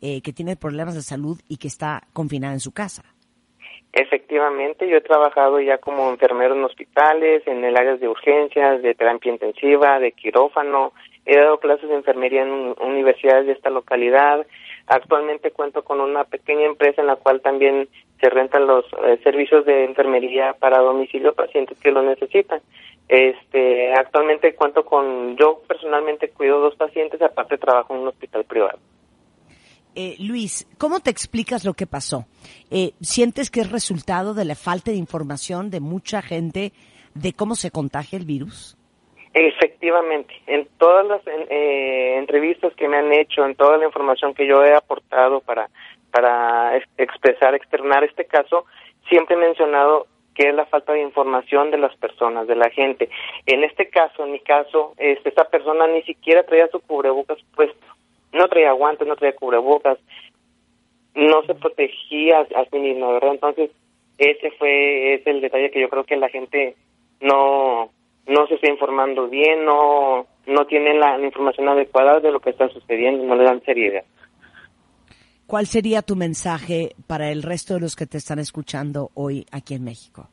eh, 0.00 0.20
que 0.22 0.32
tiene 0.32 0.56
problemas 0.56 0.94
de 0.94 1.02
salud 1.02 1.40
y 1.48 1.56
que 1.56 1.68
está 1.68 2.02
confinada 2.12 2.52
en 2.52 2.60
su 2.60 2.72
casa. 2.72 3.04
Efectivamente, 3.92 4.88
yo 4.88 4.96
he 4.96 5.00
trabajado 5.00 5.60
ya 5.60 5.78
como 5.78 6.10
enfermero 6.10 6.56
en 6.56 6.64
hospitales, 6.64 7.46
en 7.46 7.62
el 7.64 7.76
área 7.76 7.96
de 7.96 8.08
urgencias, 8.08 8.82
de 8.82 8.94
terapia 8.94 9.32
intensiva, 9.32 10.00
de 10.00 10.10
quirófano. 10.10 10.92
He 11.24 11.36
dado 11.36 11.58
clases 11.58 11.88
de 11.88 11.94
enfermería 11.94 12.42
en 12.42 12.74
universidades 12.80 13.46
de 13.46 13.52
esta 13.52 13.70
localidad. 13.70 14.44
Actualmente 14.88 15.52
cuento 15.52 15.84
con 15.84 16.00
una 16.00 16.24
pequeña 16.24 16.66
empresa 16.66 17.02
en 17.02 17.06
la 17.06 17.16
cual 17.16 17.40
también 17.40 17.88
se 18.20 18.30
rentan 18.30 18.66
los 18.66 18.84
eh, 19.04 19.20
servicios 19.22 19.64
de 19.64 19.84
enfermería 19.84 20.54
para 20.58 20.80
domicilio 20.80 21.32
pacientes 21.32 21.78
que 21.78 21.92
lo 21.92 22.02
necesitan. 22.02 22.60
Este, 23.08 23.92
actualmente 23.92 24.54
cuento 24.54 24.84
con, 24.84 25.36
yo 25.36 25.62
personalmente 25.68 26.30
cuido 26.30 26.60
dos 26.60 26.74
pacientes, 26.76 27.20
aparte 27.20 27.58
trabajo 27.58 27.94
en 27.94 28.00
un 28.00 28.08
hospital 28.08 28.44
privado. 28.44 28.78
Eh, 29.94 30.16
Luis, 30.18 30.66
¿cómo 30.78 31.00
te 31.00 31.10
explicas 31.10 31.64
lo 31.64 31.74
que 31.74 31.86
pasó? 31.86 32.24
Eh, 32.70 32.92
¿Sientes 33.00 33.50
que 33.50 33.60
es 33.60 33.70
resultado 33.70 34.34
de 34.34 34.44
la 34.44 34.56
falta 34.56 34.90
de 34.90 34.96
información 34.96 35.70
de 35.70 35.80
mucha 35.80 36.20
gente 36.20 36.72
de 37.14 37.32
cómo 37.32 37.54
se 37.54 37.70
contagia 37.70 38.18
el 38.18 38.24
virus? 38.24 38.76
Efectivamente, 39.34 40.34
en 40.46 40.66
todas 40.78 41.06
las 41.06 41.20
eh, 41.26 42.16
entrevistas 42.18 42.72
que 42.74 42.88
me 42.88 42.96
han 42.96 43.12
hecho, 43.12 43.44
en 43.44 43.54
toda 43.54 43.76
la 43.76 43.84
información 43.84 44.32
que 44.34 44.46
yo 44.46 44.64
he 44.64 44.74
aportado 44.74 45.40
para, 45.40 45.68
para 46.10 46.76
expresar, 46.96 47.54
externar 47.54 48.04
este 48.04 48.24
caso, 48.24 48.64
siempre 49.08 49.36
he 49.36 49.38
mencionado 49.38 50.06
que 50.34 50.48
es 50.48 50.54
la 50.54 50.66
falta 50.66 50.92
de 50.92 51.02
información 51.02 51.70
de 51.70 51.78
las 51.78 51.94
personas, 51.96 52.46
de 52.46 52.56
la 52.56 52.70
gente. 52.70 53.08
En 53.46 53.62
este 53.64 53.88
caso, 53.88 54.24
en 54.24 54.32
mi 54.32 54.40
caso, 54.40 54.94
este, 54.98 55.28
esta 55.28 55.44
persona 55.44 55.86
ni 55.86 56.02
siquiera 56.02 56.42
traía 56.42 56.68
su 56.68 56.80
cubrebocas 56.80 57.38
puesto 57.54 57.86
no 58.34 58.48
traía 58.48 58.72
guantes, 58.72 59.06
no 59.06 59.16
traía 59.16 59.34
cubrebocas, 59.36 59.98
no 61.14 61.42
se 61.44 61.54
protegía 61.54 62.40
a 62.40 62.64
sí 62.64 62.78
mismo, 62.78 63.12
¿verdad? 63.12 63.34
Entonces, 63.34 63.70
ese 64.18 64.50
fue 64.52 65.14
es 65.14 65.26
el 65.26 65.40
detalle 65.40 65.70
que 65.70 65.80
yo 65.80 65.88
creo 65.88 66.04
que 66.04 66.16
la 66.16 66.28
gente 66.28 66.74
no 67.20 67.90
no 68.26 68.46
se 68.46 68.54
está 68.54 68.68
informando 68.68 69.28
bien, 69.28 69.64
no 69.64 70.26
no 70.46 70.66
tiene 70.66 70.94
la, 70.94 71.18
información 71.18 71.68
adecuada 71.68 72.20
de 72.20 72.32
lo 72.32 72.40
que 72.40 72.50
está 72.50 72.68
sucediendo, 72.68 73.24
no 73.24 73.36
le 73.36 73.44
dan 73.44 73.62
seriedad. 73.62 74.04
¿Cuál 75.46 75.66
sería 75.66 76.02
tu 76.02 76.16
mensaje 76.16 76.94
para 77.06 77.30
el 77.30 77.42
resto 77.42 77.74
de 77.74 77.80
los 77.80 77.96
que 77.96 78.06
te 78.06 78.16
están 78.16 78.38
escuchando 78.38 79.10
hoy 79.14 79.46
aquí 79.52 79.74
en 79.74 79.84
México? 79.84 80.28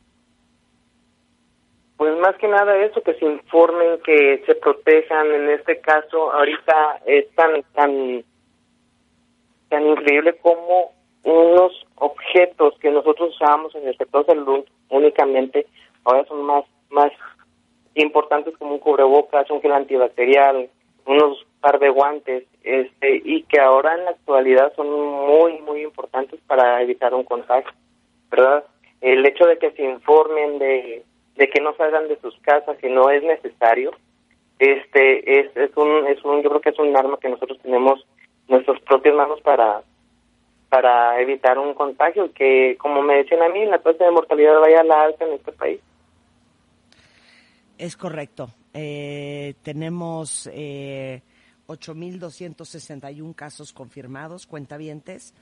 Pues 1.98 2.18
más 2.18 2.36
que 2.38 2.48
nada 2.48 2.78
eso, 2.78 3.02
que 3.04 3.14
se 3.16 3.26
informen, 3.26 4.00
que 4.04 4.42
se 4.46 4.56
protejan. 4.56 5.28
En 5.32 5.50
este 5.50 5.80
caso, 5.82 6.34
ahorita 6.34 7.02
es 7.06 7.30
tan, 7.36 7.62
tan, 7.74 8.24
tan 9.70 9.86
increíble 9.86 10.38
como 10.42 10.94
unos 11.24 11.72
objetos 11.96 12.74
que 12.80 12.90
nosotros 12.90 13.36
usábamos 13.36 13.76
en 13.76 13.88
el 13.88 13.98
sector 13.98 14.26
salud 14.26 14.66
únicamente, 14.90 15.68
ahora 16.04 16.26
son 16.26 16.44
más, 16.44 16.66
más 16.90 17.12
importantes 17.96 18.58
como 18.58 18.74
un 18.74 18.80
cubrebocas, 18.80 19.50
un 19.52 19.62
gel 19.62 19.74
antibacterial, 19.74 20.70
unos 21.06 21.46
par 21.62 21.80
de 21.80 21.90
guantes, 21.90 22.44
este, 22.64 23.22
y 23.24 23.44
que 23.44 23.60
ahora 23.60 23.96
en 23.96 24.06
la 24.06 24.12
actualidad 24.12 24.74
son 24.76 24.90
muy, 24.90 25.60
muy 25.62 25.84
importantes 25.84 26.40
para 26.48 26.82
evitar 26.82 27.14
un 27.14 27.24
contagio, 27.24 27.72
¿verdad? 28.30 28.66
El 29.00 29.26
hecho 29.26 29.46
de 29.46 29.58
que 29.58 29.72
se 29.72 29.84
informen 29.84 30.60
de 30.60 31.06
de 31.36 31.50
que 31.50 31.62
no 31.62 31.76
salgan 31.76 32.08
de 32.08 32.20
sus 32.20 32.38
casas 32.42 32.78
si 32.82 32.88
no 32.88 33.10
es 33.10 33.24
necesario. 33.24 33.92
Este 34.60 35.40
es, 35.40 35.56
es 35.56 35.76
un 35.76 36.06
es 36.08 36.24
un 36.24 36.42
yo 36.44 36.50
creo 36.50 36.62
que 36.62 36.70
es 36.70 36.80
un 36.80 36.96
arma 36.96 37.18
que 37.20 37.30
nosotros 37.30 37.58
tenemos 37.62 38.06
nuestras 38.48 38.80
propias 38.82 39.16
manos 39.16 39.42
para 39.42 39.82
para 40.70 41.20
evitar 41.20 41.58
un 41.58 41.74
contagio 41.74 42.32
que 42.34 42.78
como 42.80 43.02
me 43.02 43.16
decían 43.16 43.42
a 43.42 43.50
mí 43.50 43.66
la 43.66 43.80
tasa 43.80 44.06
de 44.06 44.12
mortalidad 44.12 44.60
vaya 44.60 44.82
a 44.82 44.84
la 44.84 45.04
alta 45.04 45.26
en 45.26 45.34
este 45.34 45.52
país. 45.52 45.80
Es 47.78 47.98
correcto. 47.98 48.50
Eh, 48.74 49.56
tenemos 49.64 50.48
eh, 50.54 51.22
8.261 51.72 53.36
casos 53.36 53.74
confirmados, 53.74 54.46
cuentavientes. 54.46 55.34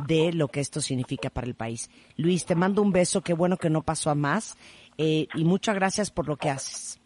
de 0.07 0.33
lo 0.33 0.49
que 0.49 0.59
esto 0.59 0.81
significa 0.81 1.29
para 1.29 1.47
el 1.47 1.55
país. 1.55 1.89
Luis, 2.17 2.45
te 2.45 2.55
mando 2.55 2.81
un 2.81 2.91
beso, 2.91 3.21
qué 3.21 3.33
bueno 3.33 3.55
que 3.55 3.69
no 3.69 3.81
pasó 3.81 4.09
a 4.09 4.15
más 4.15 4.57
eh, 4.97 5.27
y 5.35 5.45
muchas 5.45 5.75
gracias 5.75 6.11
por 6.11 6.27
lo 6.27 6.35
que 6.35 6.49
haces. 6.49 6.99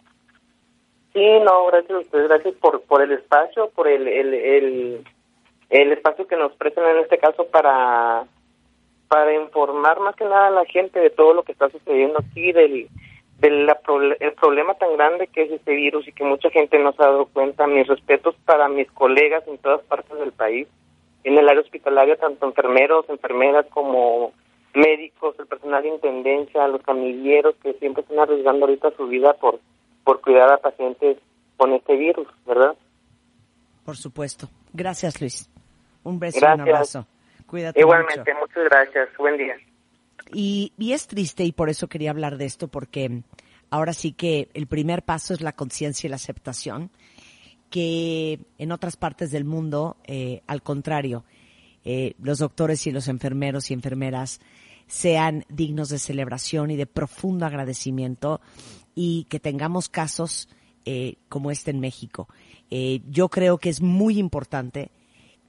Sí, 1.14 1.26
no, 1.44 1.68
gracias 1.68 1.92
a 1.92 2.00
ustedes, 2.00 2.28
gracias 2.30 2.56
por, 2.56 2.82
por 2.82 3.02
el 3.04 3.12
espacio, 3.12 3.70
por 3.76 3.88
el, 3.88 4.08
el, 4.08 4.34
el, 4.34 5.08
el 5.70 5.92
espacio 5.92 6.26
que 6.28 6.36
nos 6.36 6.54
prestan 6.54 6.86
en 6.86 7.04
este 7.04 7.18
caso 7.18 7.46
para 7.48 8.26
para 9.10 9.34
informar 9.34 10.00
más 10.00 10.16
que 10.16 10.24
nada 10.24 10.48
a 10.48 10.52
la 10.52 10.66
gente 10.66 11.00
de 11.00 11.10
todo 11.10 11.34
lo 11.34 11.44
que 11.44 11.52
está 11.52 11.70
sucediendo 11.70 12.20
aquí, 12.20 12.52
del, 12.52 12.88
del 13.40 13.68
el 14.20 14.34
problema 14.34 14.76
tan 14.76 14.96
grande 14.96 15.28
que 15.28 15.44
es 15.44 15.52
este 15.52 15.74
virus 15.74 16.08
y 16.08 16.14
que 16.14 16.24
mucha 16.24 16.50
gente 16.52 16.78
no 16.80 16.94
se 16.94 17.04
ha 17.04 17.08
dado 17.08 17.26
cuenta. 17.26 17.68
Mis 17.68 17.88
respetos 17.88 18.36
para 18.46 18.70
mis 18.70 18.90
colegas 18.92 19.44
en 19.48 19.58
todas 19.58 19.82
partes 19.82 20.18
del 20.18 20.32
país, 20.32 20.68
en 21.24 21.38
el 21.38 21.50
área 21.50 21.62
hospitalaria, 21.62 22.18
tanto 22.18 22.46
enfermeros, 22.46 23.10
enfermeras 23.10 23.66
como 23.72 24.32
médicos, 24.76 25.36
el 25.40 25.48
personal 25.48 25.82
de 25.82 25.90
intendencia, 25.90 26.68
los 26.68 26.84
camilleros 26.84 27.56
que 27.64 27.74
siempre 27.74 28.04
están 28.04 28.20
arriesgando 28.20 28.68
ahorita 28.68 28.92
su 28.96 29.08
vida 29.08 29.34
por, 29.34 29.60
por 30.04 30.22
cuidar 30.22 30.54
a 30.54 30.58
pacientes 30.58 31.18
con 31.58 31.74
este 31.74 31.96
virus, 31.96 32.28
¿verdad? 32.46 32.76
Por 33.84 33.98
supuesto. 33.98 34.48
Gracias, 34.72 35.20
Luis. 35.20 35.50
Un 36.04 36.20
beso 36.20 36.40
y 36.40 36.54
un 36.54 36.62
abrazo. 36.62 37.08
Cuídate 37.50 37.80
Igualmente, 37.80 38.34
muchas 38.40 38.64
gracias. 38.66 39.10
Buen 39.18 39.38
día. 39.38 39.56
Y, 40.32 40.74
y 40.78 40.94
es 40.94 41.08
triste 41.08 41.44
y 41.44 41.52
por 41.52 41.70
eso 41.70 41.88
quería 41.88 42.12
hablar 42.12 42.38
de 42.38 42.46
esto 42.46 42.68
porque 42.68 43.24
ahora 43.72 43.94
sí 43.94 44.12
que 44.12 44.50
el 44.54 44.68
primer 44.68 45.04
paso 45.04 45.34
es 45.34 45.42
la 45.42 45.54
conciencia 45.54 46.08
y 46.08 46.10
la 46.12 46.18
aceptación 46.18 46.92
que 47.70 48.40
en 48.58 48.72
otras 48.72 48.98
partes 48.98 49.32
del 49.32 49.46
mundo, 49.46 49.98
eh, 50.06 50.42
al 50.48 50.62
contrario, 50.62 51.24
eh, 51.84 52.14
los 52.22 52.40
doctores 52.40 52.86
y 52.88 52.92
los 52.92 53.08
enfermeros 53.08 53.70
y 53.70 53.74
enfermeras 53.74 54.42
sean 54.88 55.46
dignos 55.50 55.90
de 55.90 56.00
celebración 56.00 56.72
y 56.72 56.76
de 56.76 56.88
profundo 56.88 57.46
agradecimiento 57.46 58.42
y 58.96 59.26
que 59.26 59.40
tengamos 59.40 59.88
casos 59.88 60.50
eh, 60.86 61.16
como 61.30 61.52
este 61.52 61.72
en 61.72 61.80
México. 61.80 62.28
yo 63.10 63.30
creo 63.30 63.58
que 63.58 63.70
es 63.70 63.82
muy 63.82 64.18
importante 64.20 64.92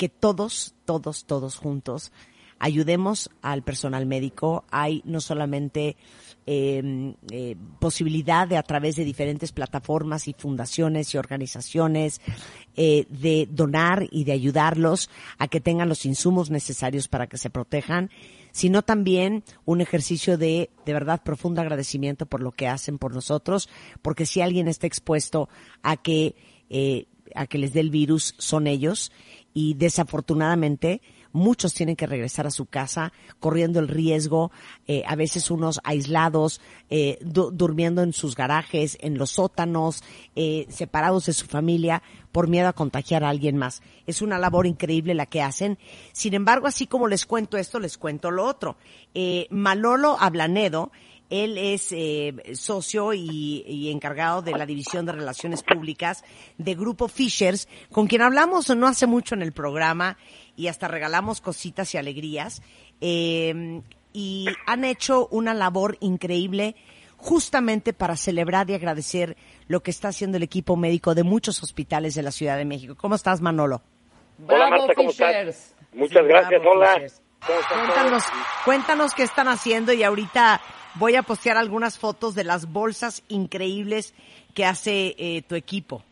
que 0.00 0.08
todos, 0.08 0.74
todos, 0.86 1.26
todos 1.26 1.56
juntos 1.56 2.10
ayudemos 2.58 3.28
al 3.42 3.62
personal 3.62 4.06
médico. 4.06 4.64
Hay 4.70 5.02
no 5.04 5.20
solamente 5.20 5.98
eh, 6.46 7.14
eh, 7.30 7.54
posibilidad 7.78 8.48
de 8.48 8.56
a 8.56 8.62
través 8.62 8.96
de 8.96 9.04
diferentes 9.04 9.52
plataformas 9.52 10.26
y 10.26 10.32
fundaciones 10.32 11.12
y 11.12 11.18
organizaciones 11.18 12.22
eh, 12.76 13.04
de 13.10 13.46
donar 13.50 14.08
y 14.10 14.24
de 14.24 14.32
ayudarlos 14.32 15.10
a 15.36 15.48
que 15.48 15.60
tengan 15.60 15.90
los 15.90 16.06
insumos 16.06 16.48
necesarios 16.48 17.08
para 17.08 17.26
que 17.26 17.36
se 17.36 17.50
protejan, 17.50 18.08
sino 18.52 18.80
también 18.80 19.44
un 19.66 19.82
ejercicio 19.82 20.38
de 20.38 20.70
de 20.86 20.92
verdad 20.94 21.22
profundo 21.22 21.60
agradecimiento 21.60 22.24
por 22.24 22.40
lo 22.40 22.52
que 22.52 22.68
hacen 22.68 22.96
por 22.96 23.14
nosotros, 23.14 23.68
porque 24.00 24.24
si 24.24 24.40
alguien 24.40 24.66
está 24.66 24.86
expuesto 24.86 25.50
a 25.82 25.98
que 25.98 26.36
eh, 26.70 27.06
a 27.34 27.46
que 27.46 27.58
les 27.58 27.72
dé 27.72 27.80
el 27.80 27.90
virus 27.90 28.34
son 28.38 28.66
ellos 28.66 29.12
y 29.54 29.74
desafortunadamente 29.74 31.02
muchos 31.32 31.74
tienen 31.74 31.96
que 31.96 32.06
regresar 32.06 32.46
a 32.46 32.50
su 32.50 32.66
casa 32.66 33.12
corriendo 33.38 33.78
el 33.78 33.88
riesgo, 33.88 34.50
eh, 34.86 35.02
a 35.06 35.14
veces 35.14 35.50
unos 35.50 35.80
aislados, 35.84 36.60
eh, 36.88 37.18
durmiendo 37.22 38.02
en 38.02 38.12
sus 38.12 38.34
garajes, 38.34 38.98
en 39.00 39.16
los 39.16 39.30
sótanos, 39.32 40.02
eh, 40.34 40.66
separados 40.68 41.26
de 41.26 41.32
su 41.32 41.46
familia 41.46 42.02
por 42.32 42.48
miedo 42.48 42.68
a 42.68 42.72
contagiar 42.72 43.24
a 43.24 43.28
alguien 43.28 43.56
más. 43.56 43.82
Es 44.06 44.22
una 44.22 44.38
labor 44.38 44.66
increíble 44.66 45.14
la 45.14 45.26
que 45.26 45.42
hacen. 45.42 45.78
Sin 46.12 46.34
embargo, 46.34 46.66
así 46.66 46.86
como 46.86 47.08
les 47.08 47.26
cuento 47.26 47.56
esto, 47.56 47.80
les 47.80 47.98
cuento 47.98 48.30
lo 48.30 48.44
otro. 48.44 48.76
Eh, 49.14 49.46
Manolo 49.50 50.16
Ablanedo, 50.18 50.92
él 51.30 51.56
es 51.56 51.92
eh, 51.92 52.34
socio 52.54 53.14
y, 53.14 53.90
encargado 53.90 54.42
de 54.42 54.52
la 54.52 54.66
División 54.66 55.06
de 55.06 55.12
Relaciones 55.12 55.62
Públicas 55.62 56.24
de 56.58 56.74
Grupo 56.74 57.08
Fishers, 57.08 57.68
con 57.90 58.06
quien 58.06 58.22
hablamos 58.22 58.68
no 58.76 58.86
hace 58.86 59.06
mucho 59.06 59.34
en 59.34 59.42
el 59.42 59.52
programa 59.52 60.18
y 60.56 60.66
hasta 60.66 60.88
regalamos 60.88 61.40
cositas 61.40 61.94
y 61.94 61.98
alegrías. 61.98 62.62
Eh, 63.00 63.80
y 64.12 64.46
han 64.66 64.84
hecho 64.84 65.28
una 65.30 65.54
labor 65.54 65.96
increíble 66.00 66.74
justamente 67.16 67.92
para 67.92 68.16
celebrar 68.16 68.68
y 68.70 68.74
agradecer 68.74 69.36
lo 69.68 69.82
que 69.82 69.90
está 69.90 70.08
haciendo 70.08 70.36
el 70.38 70.42
equipo 70.42 70.76
médico 70.76 71.14
de 71.14 71.22
muchos 71.22 71.62
hospitales 71.62 72.14
de 72.14 72.22
la 72.22 72.32
Ciudad 72.32 72.56
de 72.56 72.64
México. 72.64 72.96
¿Cómo 72.96 73.14
estás, 73.14 73.40
Manolo? 73.40 73.82
Hola, 74.48 74.68
Marta, 74.70 74.94
¿cómo 74.94 75.10
estás? 75.10 75.74
Muchas 75.92 76.24
gracias, 76.26 76.62
hola. 76.64 77.06
Cuéntanos, 77.40 78.24
cuéntanos 78.64 79.14
qué 79.14 79.22
están 79.22 79.48
haciendo 79.48 79.92
y 79.92 80.02
ahorita 80.02 80.60
voy 80.94 81.16
a 81.16 81.22
postear 81.22 81.56
algunas 81.56 81.98
fotos 81.98 82.34
de 82.34 82.44
las 82.44 82.72
bolsas 82.72 83.24
increíbles 83.28 84.14
que 84.54 84.64
hace 84.64 85.14
eh, 85.18 85.42
tu 85.48 85.54
equipo. 85.54 86.02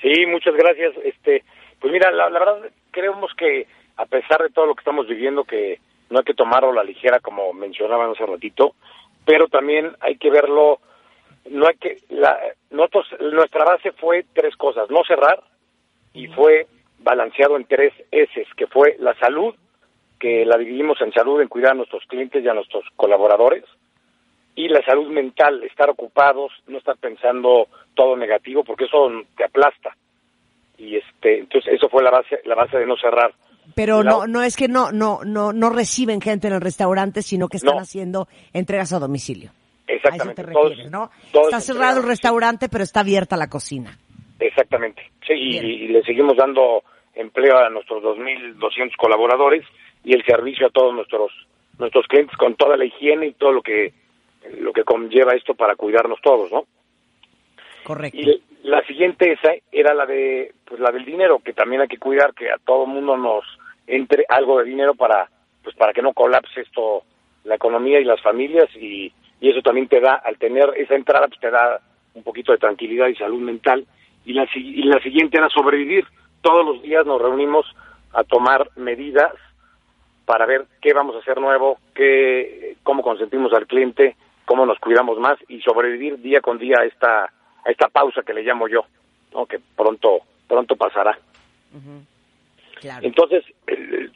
Sí, 0.00 0.26
muchas 0.26 0.54
gracias. 0.54 0.94
Este, 1.04 1.44
pues 1.80 1.92
mira, 1.92 2.10
la, 2.10 2.28
verdad 2.28 2.70
creemos 2.90 3.32
que 3.36 3.66
a 3.96 4.06
pesar 4.06 4.42
de 4.42 4.50
todo 4.50 4.66
lo 4.66 4.74
que 4.74 4.80
estamos 4.80 5.06
viviendo, 5.06 5.44
que 5.44 5.78
no 6.10 6.18
hay 6.18 6.24
que 6.24 6.34
tomarlo 6.34 6.70
a 6.70 6.74
la 6.74 6.84
ligera, 6.84 7.20
como 7.20 7.52
mencionaban 7.52 8.10
hace 8.10 8.26
ratito, 8.26 8.74
pero 9.24 9.48
también 9.48 9.96
hay 10.00 10.16
que 10.16 10.30
verlo, 10.30 10.80
no 11.50 11.66
hay 11.66 11.76
que, 11.76 11.98
la, 12.08 12.38
nosotros, 12.70 13.06
nuestra 13.20 13.64
base 13.64 13.92
fue 13.92 14.24
tres 14.32 14.56
cosas, 14.56 14.90
no 14.90 15.04
cerrar, 15.04 15.42
y 16.12 16.26
fue 16.28 16.66
balanceado 16.98 17.56
en 17.56 17.64
tres 17.64 17.92
S, 18.10 18.46
que 18.56 18.66
fue 18.66 18.96
la 18.98 19.14
salud, 19.18 19.54
que 20.18 20.44
la 20.44 20.56
dividimos 20.56 21.00
en 21.00 21.12
salud, 21.12 21.40
en 21.40 21.48
cuidar 21.48 21.72
a 21.72 21.74
nuestros 21.74 22.04
clientes 22.06 22.42
y 22.42 22.48
a 22.48 22.54
nuestros 22.54 22.84
colaboradores, 22.96 23.64
y 24.56 24.68
la 24.68 24.82
salud 24.84 25.08
mental, 25.08 25.62
estar 25.64 25.90
ocupados, 25.90 26.52
no 26.66 26.78
estar 26.78 26.96
pensando 26.96 27.68
todo 27.94 28.16
negativo, 28.16 28.64
porque 28.64 28.84
eso 28.84 29.10
te 29.36 29.44
aplasta. 29.44 29.96
Y 30.78 30.96
este, 30.96 31.40
entonces 31.40 31.74
eso 31.74 31.88
fue 31.88 32.02
la 32.02 32.10
base, 32.10 32.40
la 32.44 32.54
base 32.54 32.78
de 32.78 32.86
no 32.86 32.96
cerrar. 32.96 33.32
Pero 33.74 34.02
no, 34.02 34.26
no 34.26 34.42
es 34.42 34.56
que 34.56 34.68
no, 34.68 34.92
no, 34.92 35.20
no, 35.24 35.52
no 35.52 35.70
reciben 35.70 36.20
gente 36.20 36.48
en 36.48 36.54
el 36.54 36.60
restaurante, 36.60 37.22
sino 37.22 37.48
que 37.48 37.56
están 37.56 37.78
haciendo 37.78 38.28
entregas 38.52 38.92
a 38.92 38.98
domicilio. 38.98 39.50
Exactamente. 39.86 40.40
A 40.40 40.44
eso 40.44 40.52
te 40.52 40.68
refieres, 40.70 40.90
¿no? 40.90 41.10
está 41.32 41.60
cerrado 41.60 42.00
el 42.00 42.06
restaurante, 42.06 42.68
pero 42.68 42.84
está 42.84 43.00
abierta 43.00 43.36
la 43.36 43.48
cocina. 43.48 43.98
Exactamente. 44.38 45.10
Sí, 45.26 45.32
y, 45.34 45.88
le 45.88 46.02
seguimos 46.02 46.36
dando 46.36 46.82
empleo 47.14 47.58
a 47.58 47.70
nuestros 47.70 48.02
2.200 48.02 48.96
colaboradores 48.96 49.64
y 50.04 50.14
el 50.14 50.24
servicio 50.24 50.66
a 50.66 50.70
todos 50.70 50.94
nuestros 50.94 51.30
nuestros 51.78 52.06
clientes 52.06 52.36
con 52.36 52.54
toda 52.54 52.76
la 52.76 52.84
higiene 52.84 53.26
y 53.26 53.32
todo 53.32 53.52
lo 53.52 53.62
que 53.62 53.92
lo 54.60 54.72
que 54.72 54.84
conlleva 54.84 55.34
esto 55.34 55.54
para 55.54 55.76
cuidarnos 55.76 56.20
todos, 56.20 56.50
¿no? 56.50 56.64
Correcto. 57.84 58.18
Y 58.18 58.42
la 58.64 58.82
siguiente 58.86 59.32
esa 59.32 59.52
era 59.70 59.94
la 59.94 60.06
de 60.06 60.52
pues 60.64 60.80
la 60.80 60.90
del 60.90 61.04
dinero, 61.04 61.40
que 61.40 61.52
también 61.52 61.82
hay 61.82 61.88
que 61.88 61.98
cuidar 61.98 62.34
que 62.34 62.50
a 62.50 62.56
todo 62.64 62.86
mundo 62.86 63.16
nos 63.16 63.44
entre 63.86 64.24
algo 64.28 64.58
de 64.58 64.64
dinero 64.64 64.94
para 64.94 65.28
pues 65.62 65.76
para 65.76 65.92
que 65.92 66.02
no 66.02 66.12
colapse 66.12 66.62
esto 66.62 67.02
la 67.44 67.56
economía 67.56 68.00
y 68.00 68.04
las 68.04 68.22
familias 68.22 68.68
y, 68.74 69.12
y 69.40 69.50
eso 69.50 69.60
también 69.60 69.88
te 69.88 70.00
da 70.00 70.14
al 70.14 70.38
tener 70.38 70.72
esa 70.76 70.94
entrada 70.94 71.28
pues 71.28 71.40
te 71.40 71.50
da 71.50 71.80
un 72.14 72.22
poquito 72.22 72.52
de 72.52 72.58
tranquilidad 72.58 73.08
y 73.08 73.16
salud 73.16 73.40
mental 73.40 73.86
y 74.24 74.32
la 74.32 74.48
y 74.54 74.82
la 74.84 75.00
siguiente 75.00 75.36
era 75.36 75.48
sobrevivir. 75.50 76.06
Todos 76.40 76.64
los 76.64 76.82
días 76.82 77.04
nos 77.06 77.20
reunimos 77.20 77.66
a 78.12 78.24
tomar 78.24 78.70
medidas 78.76 79.32
para 80.24 80.46
ver 80.46 80.64
qué 80.80 80.94
vamos 80.94 81.16
a 81.16 81.18
hacer 81.18 81.40
nuevo, 81.40 81.78
qué 81.94 82.76
cómo 82.82 83.02
consentimos 83.02 83.52
al 83.52 83.66
cliente, 83.66 84.16
cómo 84.44 84.66
nos 84.66 84.78
cuidamos 84.78 85.18
más 85.18 85.38
y 85.48 85.60
sobrevivir 85.60 86.20
día 86.20 86.40
con 86.40 86.58
día 86.58 86.76
a 86.80 86.84
esta 86.84 87.24
a 87.24 87.70
esta 87.70 87.88
pausa 87.88 88.22
que 88.22 88.34
le 88.34 88.42
llamo 88.42 88.68
yo, 88.68 88.84
¿no? 89.32 89.46
que 89.46 89.58
pronto 89.76 90.20
pronto 90.46 90.76
pasará. 90.76 91.18
Entonces, 93.00 93.44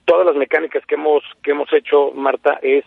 todas 0.05 0.27
las 0.27 0.37
mecánicas 0.37 0.85
que 0.87 0.97
hemos 0.97 1.23
que 1.43 1.53
hemos 1.53 1.73
hecho, 1.73 2.13
Marta, 2.13 2.59
es 2.63 2.85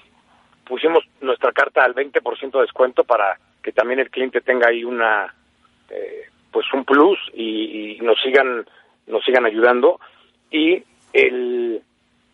pusimos 0.66 1.04
nuestra 1.20 1.52
carta 1.52 1.84
al 1.84 1.96
20% 1.96 2.52
de 2.52 2.62
descuento 2.62 3.04
para 3.04 3.38
que 3.62 3.72
también 3.72 4.00
el 4.00 4.10
cliente 4.10 4.42
tenga 4.42 4.70
ahí 4.70 4.84
una 4.84 5.34
eh, 5.90 6.28
pues 6.52 6.66
un 6.74 6.86
plus 6.86 7.20
y, 7.34 7.98
y, 7.98 8.02
nos 8.02 8.22
sigan 8.22 8.66
nos 9.08 9.24
sigan 9.26 9.46
ayudando 9.46 10.00
y 10.52 10.84
el 11.14 11.82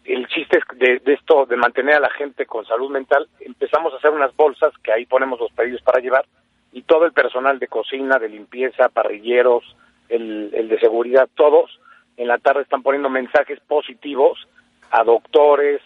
el 0.08 0.28
chiste 0.28 0.60
de, 0.76 1.00
de, 1.00 1.14
esto, 1.14 1.46
de 1.46 1.58
mantener 1.58 1.96
a 1.96 2.00
la 2.00 2.10
gente 2.10 2.46
con 2.46 2.66
salud 2.66 2.90
mental, 2.90 3.28
empezamos 3.42 3.94
a 3.94 3.98
hacer 3.98 4.12
unas 4.12 4.36
bolsas 4.36 4.72
que 4.82 4.94
ahí 4.94 5.06
ponemos 5.06 5.40
los 5.40 5.52
pedidos 5.52 5.82
para 5.82 6.00
llevar 6.00 6.26
y 6.72 6.84
todo 6.84 7.06
el 7.06 7.12
personal 7.12 7.60
de 7.60 7.68
cocina, 7.68 8.18
de 8.18 8.30
limpieza, 8.30 8.90
parrilleros, 8.90 9.64
el, 10.10 10.52
el 10.54 10.70
de 10.70 10.80
seguridad, 10.80 11.28
todos 11.36 11.80
en 12.16 12.28
la 12.28 12.38
tarde 12.38 12.62
están 12.62 12.84
poniendo 12.84 13.10
mensajes 13.10 13.60
positivos 13.62 14.48
a 14.92 15.04
doctores, 15.04 15.82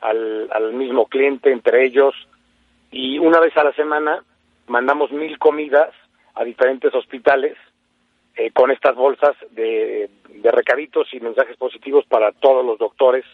al, 0.00 0.48
al 0.52 0.72
mismo 0.72 1.06
cliente, 1.06 1.50
entre 1.50 1.84
ellos, 1.84 2.14
y 2.90 3.18
una 3.18 3.40
vez 3.40 3.56
a 3.56 3.64
la 3.64 3.72
semana 3.72 4.22
mandamos 4.66 5.10
mil 5.12 5.38
comidas 5.38 5.90
a 6.34 6.44
diferentes 6.44 6.94
hospitales 6.94 7.56
eh, 8.36 8.50
con 8.52 8.70
estas 8.70 8.94
bolsas 8.94 9.36
de, 9.50 10.10
de 10.28 10.50
recaditos 10.50 11.12
y 11.12 11.20
mensajes 11.20 11.56
positivos 11.56 12.04
para 12.06 12.32
todos 12.32 12.64
los 12.64 12.78
doctores 12.78 13.24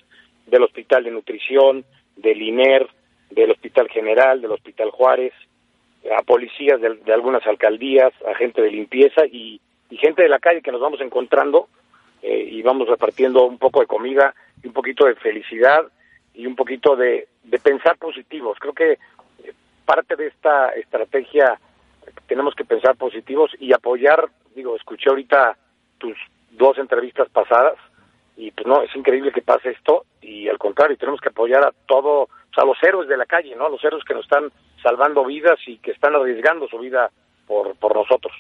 del 0.47 0.63
Hospital 0.63 1.05
de 1.05 1.11
Nutrición, 1.11 1.85
del 2.17 2.43
INER, 2.43 2.89
del 3.31 3.51
Hospital 3.51 3.89
General, 3.89 4.41
del 4.41 4.53
Hospital 4.53 4.91
Juárez, 4.91 5.33
a 6.17 6.23
policías 6.23 6.81
de, 6.81 7.13
algunas 7.13 7.47
alcaldías, 7.47 8.13
a 8.27 8.35
gente 8.35 8.63
de 8.63 8.71
limpieza 8.71 9.27
y, 9.27 9.61
gente 9.91 10.23
de 10.23 10.29
la 10.29 10.39
calle 10.39 10.63
que 10.63 10.73
nos 10.73 10.81
vamos 10.81 11.01
encontrando 11.01 11.69
eh, 12.23 12.49
y 12.51 12.63
vamos 12.63 12.89
repartiendo 12.89 13.45
un 13.45 13.59
poco 13.59 13.81
de 13.81 13.87
comida 13.87 14.35
un 14.65 14.73
poquito 14.73 15.07
de 15.07 15.15
felicidad 15.17 15.87
y 16.35 16.47
un 16.47 16.55
poquito 16.55 16.97
de, 16.97 17.29
de 17.45 17.59
pensar 17.59 17.97
positivos. 17.99 18.59
Creo 18.61 18.73
que 18.73 18.99
parte 19.85 20.17
de 20.17 20.29
esta 20.29 20.69
estrategia 20.71 21.59
tenemos 22.27 22.55
que 22.55 22.65
pensar 22.65 22.97
positivos 22.97 23.51
y 23.59 23.73
apoyar, 23.73 24.29
digo, 24.55 24.77
escuché 24.77 25.11
ahorita 25.11 25.57
tus 25.99 26.17
dos 26.53 26.79
entrevistas 26.79 27.29
pasadas 27.31 27.77
y 28.37 28.51
pues 28.51 28.67
no, 28.67 28.83
es 28.83 28.95
increíble 28.95 29.33
que 29.33 29.43
pase 29.43 29.71
esto 29.71 30.05
y 30.23 30.49
al 30.49 30.59
contrario, 30.59 30.97
tenemos 30.97 31.21
que 31.21 31.29
apoyar 31.29 31.65
a 31.65 31.73
todo, 31.87 32.29
a 32.57 32.65
los 32.65 32.77
héroes 32.83 33.09
de 33.09 33.17
la 33.17 33.27
calle, 33.27 33.55
¿no? 33.57 33.67
A 33.67 33.71
los 33.71 33.83
héroes 33.85 34.05
que 34.05 34.15
nos 34.15 34.25
están 34.25 34.51
salvando 34.83 35.25
vidas 35.25 35.59
y 35.67 35.79
que 35.79 35.91
están 35.91 36.15
arriesgando 36.15 36.67
su 36.69 36.79
vida 36.79 37.11
por, 37.47 37.75
por 37.77 37.95
nosotros. 37.95 38.33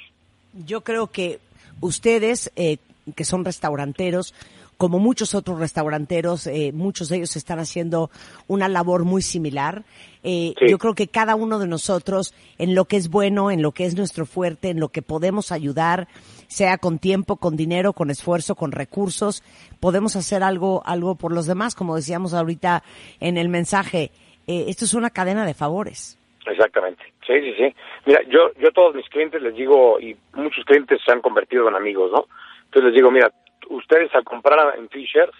Yo 0.52 0.82
creo 0.82 1.08
que 1.08 1.38
ustedes, 1.80 2.52
eh, 2.56 2.78
que 3.16 3.24
son 3.24 3.44
restauranteros, 3.44 4.34
como 4.80 4.98
muchos 4.98 5.34
otros 5.34 5.58
restauranteros, 5.58 6.46
eh, 6.46 6.72
muchos 6.72 7.10
de 7.10 7.18
ellos 7.18 7.36
están 7.36 7.58
haciendo 7.58 8.08
una 8.48 8.66
labor 8.66 9.04
muy 9.04 9.20
similar. 9.20 9.82
Eh, 10.22 10.54
Yo 10.66 10.78
creo 10.78 10.94
que 10.94 11.06
cada 11.06 11.34
uno 11.34 11.58
de 11.58 11.66
nosotros, 11.66 12.32
en 12.56 12.74
lo 12.74 12.86
que 12.86 12.96
es 12.96 13.10
bueno, 13.10 13.50
en 13.50 13.60
lo 13.60 13.72
que 13.72 13.84
es 13.84 13.94
nuestro 13.94 14.24
fuerte, 14.24 14.70
en 14.70 14.80
lo 14.80 14.88
que 14.88 15.02
podemos 15.02 15.52
ayudar, 15.52 16.08
sea 16.48 16.78
con 16.78 16.98
tiempo, 16.98 17.36
con 17.36 17.58
dinero, 17.58 17.92
con 17.92 18.08
esfuerzo, 18.08 18.54
con 18.54 18.72
recursos, 18.72 19.42
podemos 19.80 20.16
hacer 20.16 20.42
algo, 20.42 20.82
algo 20.86 21.14
por 21.14 21.32
los 21.32 21.44
demás, 21.44 21.74
como 21.74 21.94
decíamos 21.94 22.32
ahorita 22.32 22.82
en 23.20 23.36
el 23.36 23.50
mensaje. 23.50 24.12
Eh, 24.46 24.64
esto 24.68 24.86
es 24.86 24.94
una 24.94 25.10
cadena 25.10 25.44
de 25.44 25.52
favores. 25.52 26.18
Exactamente. 26.46 27.04
Sí, 27.26 27.34
sí, 27.42 27.52
sí. 27.58 27.74
Mira, 28.06 28.22
yo, 28.30 28.50
yo 28.58 28.68
a 28.68 28.72
todos 28.72 28.94
mis 28.94 29.06
clientes 29.10 29.42
les 29.42 29.54
digo, 29.54 30.00
y 30.00 30.16
muchos 30.32 30.64
clientes 30.64 31.02
se 31.04 31.12
han 31.12 31.20
convertido 31.20 31.68
en 31.68 31.74
amigos, 31.74 32.10
¿no? 32.12 32.24
Entonces 32.64 32.92
les 32.92 32.94
digo, 32.94 33.10
mira, 33.10 33.30
ustedes 33.70 34.14
al 34.14 34.24
comprar 34.24 34.78
en 34.78 34.88
Fishers, 34.88 35.32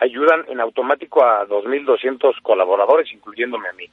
ayudan 0.00 0.44
en 0.48 0.60
automático 0.60 1.24
a 1.24 1.46
2.200 1.46 2.40
colaboradores, 2.42 3.12
incluyéndome 3.12 3.68
a 3.68 3.72
mí. 3.72 3.88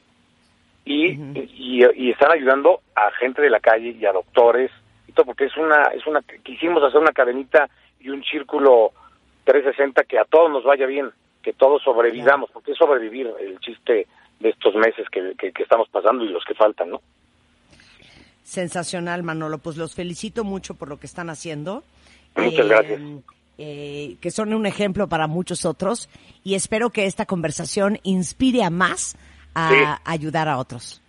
Y, 0.84 1.12
y, 1.12 1.86
y 1.96 2.12
están 2.12 2.32
ayudando 2.32 2.82
a 2.96 3.12
gente 3.12 3.41
de 3.41 3.50
la 3.50 3.60
calle 3.60 3.96
y 4.00 4.06
a 4.06 4.13
doctores, 4.13 4.72
y 5.08 5.12
todo, 5.12 5.28
porque 5.28 5.46
es 5.46 5.58
una, 5.58 5.84
es 5.94 6.06
una, 6.08 6.22
quisimos 6.44 6.84
hacer 6.84 7.00
una 7.00 7.12
cadenita 7.12 7.70
y 8.00 8.10
un 8.10 8.24
círculo 8.24 8.91
360 9.44 10.04
que 10.06 10.17
a 10.17 10.26
todos 10.26 10.50
nos 10.52 10.63
vaya 10.63 10.88
bien, 10.88 11.12
que 11.44 11.54
todos 11.54 11.84
sobrevivamos, 11.84 12.50
porque 12.52 12.72
es 12.72 12.78
sobrevivir 12.78 13.32
el 13.39 13.60
chiste 13.60 14.08
de 14.39 14.50
estos 14.50 14.74
meses 14.76 15.08
que, 15.12 15.36
que, 15.38 15.52
que 15.52 15.63
estamos 15.63 15.88
pasando 15.89 16.24
y 16.24 16.30
los 16.30 16.44
que 16.44 16.56
faltan, 16.56 16.89
¿no? 16.89 17.02
Sensacional, 18.44 19.24
Manolo. 19.24 19.60
Pues 19.60 19.78
los 19.78 19.96
felicito 19.96 20.44
mucho 20.44 20.74
por 20.74 20.89
lo 20.89 21.00
que 21.00 21.06
están 21.06 21.30
haciendo. 21.30 21.84
Muchas 22.36 22.67
gracias. 22.67 23.00
Eh, 23.63 24.17
que 24.19 24.32
son 24.32 24.56
un 24.56 24.65
ejemplo 24.65 25.08
para 25.08 25.28
muchos 25.28 25.65
otros 25.65 26.10
y 26.43 26.56
espero 26.56 26.89
que 26.89 27.06
esta 27.06 27.28
conversación 27.28 28.00
inspire 28.02 28.63
a 28.63 28.71
más 28.71 29.15
a 29.54 29.69
Sí. 29.69 30.02
ayudar 30.06 30.47
a 30.47 30.58
otros. 30.58 31.00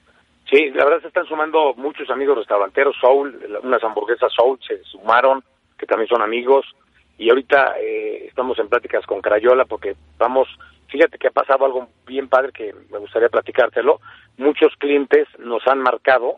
Sí, 0.50 0.68
la 0.74 0.84
verdad 0.84 1.00
se 1.00 1.08
están 1.08 1.24
sumando 1.24 1.72
muchos 1.76 2.10
amigos 2.10 2.36
restauranteros, 2.36 2.94
Soul, 3.00 3.58
unas 3.62 3.82
hamburguesas 3.82 4.30
Soul 4.36 4.58
se 4.68 4.84
sumaron, 4.84 5.42
que 5.78 5.86
también 5.86 6.08
son 6.08 6.20
amigos, 6.20 6.66
y 7.16 7.30
ahorita 7.30 7.76
eh, 7.80 8.26
estamos 8.28 8.58
en 8.58 8.68
pláticas 8.68 9.06
con 9.06 9.22
Crayola 9.22 9.64
porque 9.64 9.96
vamos, 10.18 10.46
fíjate 10.88 11.16
que 11.16 11.28
ha 11.28 11.30
pasado 11.30 11.64
algo 11.64 11.88
bien 12.06 12.28
padre 12.28 12.52
que 12.52 12.74
me 12.90 12.98
gustaría 12.98 13.30
platicártelo, 13.30 13.98
muchos 14.36 14.74
clientes 14.76 15.26
nos 15.38 15.66
han 15.66 15.78
marcado 15.78 16.36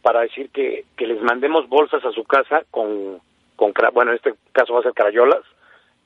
para 0.00 0.20
decir 0.20 0.48
que, 0.48 0.86
que 0.96 1.06
les 1.06 1.20
mandemos 1.20 1.68
bolsas 1.68 2.02
a 2.06 2.12
su 2.12 2.24
casa 2.24 2.62
con, 2.70 3.20
con 3.56 3.72
bueno, 3.92 4.12
en 4.12 4.16
este 4.16 4.34
caso 4.52 4.74
va 4.74 4.80
a 4.80 4.82
ser 4.84 4.92
Crayolas, 4.92 5.42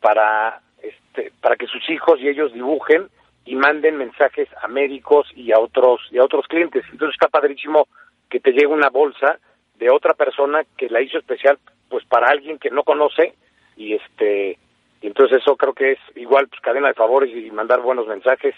para, 0.00 0.60
este, 0.82 1.32
para 1.40 1.56
que 1.56 1.66
sus 1.66 1.88
hijos 1.90 2.20
y 2.20 2.28
ellos 2.28 2.52
dibujen 2.52 3.08
y 3.44 3.56
manden 3.56 3.96
mensajes 3.96 4.48
a 4.62 4.68
médicos 4.68 5.28
y 5.34 5.52
a 5.52 5.58
otros 5.58 6.00
y 6.10 6.18
a 6.18 6.24
otros 6.24 6.46
clientes. 6.46 6.84
Entonces 6.92 7.14
está 7.14 7.28
padrísimo 7.28 7.88
que 8.28 8.40
te 8.40 8.52
llegue 8.52 8.66
una 8.66 8.90
bolsa 8.90 9.38
de 9.78 9.90
otra 9.90 10.14
persona 10.14 10.62
que 10.76 10.88
la 10.88 11.00
hizo 11.00 11.18
especial 11.18 11.58
pues 11.88 12.04
para 12.04 12.28
alguien 12.28 12.58
que 12.58 12.70
no 12.70 12.84
conoce 12.84 13.34
y 13.76 13.94
este 13.94 14.58
y 15.02 15.06
entonces 15.06 15.38
eso 15.40 15.56
creo 15.56 15.72
que 15.72 15.92
es 15.92 15.98
igual 16.14 16.48
pues 16.48 16.60
cadena 16.60 16.88
de 16.88 16.94
favores 16.94 17.34
y 17.34 17.50
mandar 17.50 17.80
buenos 17.80 18.06
mensajes 18.06 18.54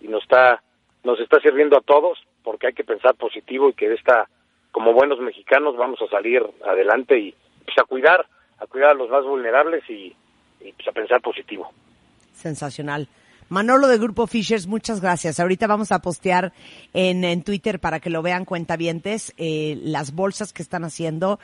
y 0.00 0.08
nos 0.08 0.22
está 0.22 0.62
nos 1.02 1.18
está 1.18 1.40
sirviendo 1.40 1.76
a 1.76 1.80
todos 1.80 2.18
porque 2.44 2.68
hay 2.68 2.74
que 2.74 2.84
pensar 2.84 3.14
positivo 3.14 3.70
y 3.70 3.72
que 3.72 3.88
de 3.88 3.94
esta 3.94 4.28
como 4.70 4.92
buenos 4.92 5.18
mexicanos 5.18 5.76
vamos 5.76 6.00
a 6.02 6.08
salir 6.08 6.46
adelante 6.64 7.18
y 7.18 7.34
pues 7.64 7.78
a 7.78 7.84
cuidar 7.84 8.26
a 8.58 8.66
cuidar 8.66 8.90
a 8.90 8.94
los 8.94 9.10
más 9.10 9.24
vulnerables 9.24 9.82
y, 9.88 10.14
y 10.60 10.72
pues 10.72 10.88
a 10.88 10.92
pensar 10.92 11.20
positivo. 11.20 11.70
Sensacional. 12.34 13.08
Manolo 13.48 13.86
de 13.86 13.98
Grupo 13.98 14.26
Fishers, 14.26 14.66
muchas 14.66 15.00
gracias. 15.00 15.38
Ahorita 15.38 15.68
vamos 15.68 15.92
a 15.92 16.00
postear 16.00 16.52
en, 16.92 17.22
en 17.22 17.42
Twitter 17.42 17.78
para 17.78 18.00
que 18.00 18.10
lo 18.10 18.20
vean 18.20 18.44
cuentavientes 18.44 19.32
eh, 19.38 19.78
las 19.82 20.12
bolsas 20.12 20.52
que 20.52 20.62
están 20.62 20.82
haciendo 20.82 21.38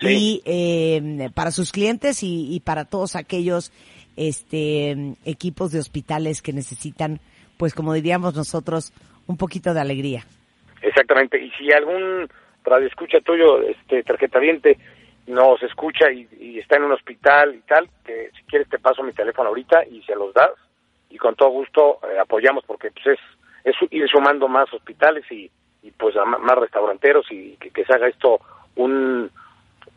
y 0.00 0.42
eh, 0.44 1.30
para 1.34 1.50
sus 1.50 1.72
clientes 1.72 2.22
y, 2.22 2.54
y 2.54 2.60
para 2.60 2.84
todos 2.84 3.16
aquellos 3.16 3.72
este 4.16 5.14
equipos 5.24 5.72
de 5.72 5.78
hospitales 5.78 6.42
que 6.42 6.52
necesitan, 6.52 7.20
pues 7.56 7.74
como 7.74 7.94
diríamos 7.94 8.34
nosotros, 8.34 8.92
un 9.26 9.38
poquito 9.38 9.72
de 9.72 9.80
alegría. 9.80 10.26
Exactamente. 10.82 11.42
Y 11.42 11.50
si 11.52 11.72
algún 11.72 12.28
radioescucha 12.64 13.20
tuyo, 13.20 13.62
este 13.62 14.02
tarjetaviente, 14.02 14.76
nos 15.26 15.62
escucha 15.62 16.10
y, 16.10 16.28
y 16.38 16.58
está 16.58 16.76
en 16.76 16.84
un 16.84 16.92
hospital 16.92 17.54
y 17.54 17.60
tal, 17.62 17.88
que 18.04 18.30
si 18.36 18.42
quieres 18.44 18.68
te 18.68 18.78
paso 18.78 19.02
mi 19.02 19.12
teléfono 19.12 19.48
ahorita 19.48 19.84
y 19.86 20.02
se 20.02 20.14
los 20.14 20.32
das 20.34 20.50
y 21.10 21.18
con 21.18 21.34
todo 21.34 21.50
gusto 21.50 21.98
eh, 22.04 22.18
apoyamos 22.18 22.64
porque 22.64 22.90
pues 22.90 23.06
es, 23.06 23.20
es 23.64 23.74
ir 23.90 24.08
sumando 24.08 24.48
más 24.48 24.72
hospitales 24.72 25.24
y, 25.30 25.50
y 25.82 25.90
pues 25.92 26.16
a 26.16 26.24
más 26.24 26.56
restauranteros 26.58 27.26
y 27.30 27.56
que, 27.56 27.70
que 27.70 27.84
se 27.84 27.92
haga 27.92 28.08
esto 28.08 28.40
un, 28.76 29.30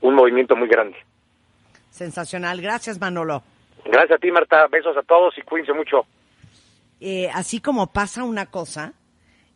un 0.02 0.15
movimiento 0.15 0.56
muy 0.56 0.68
grande. 0.68 0.98
Sensacional. 1.89 2.62
Gracias, 2.62 3.00
Manolo. 3.00 3.44
Gracias 3.86 4.12
a 4.18 4.18
ti, 4.20 4.32
Marta. 4.32 4.68
Besos 4.68 4.96
a 4.98 5.02
todos 5.04 5.38
y 5.38 5.42
cuídense 5.42 5.74
mucho. 5.74 6.06
eh, 7.02 7.30
así 7.34 7.60
como 7.62 7.88
pasa 7.88 8.24
una 8.24 8.46
cosa 8.48 8.94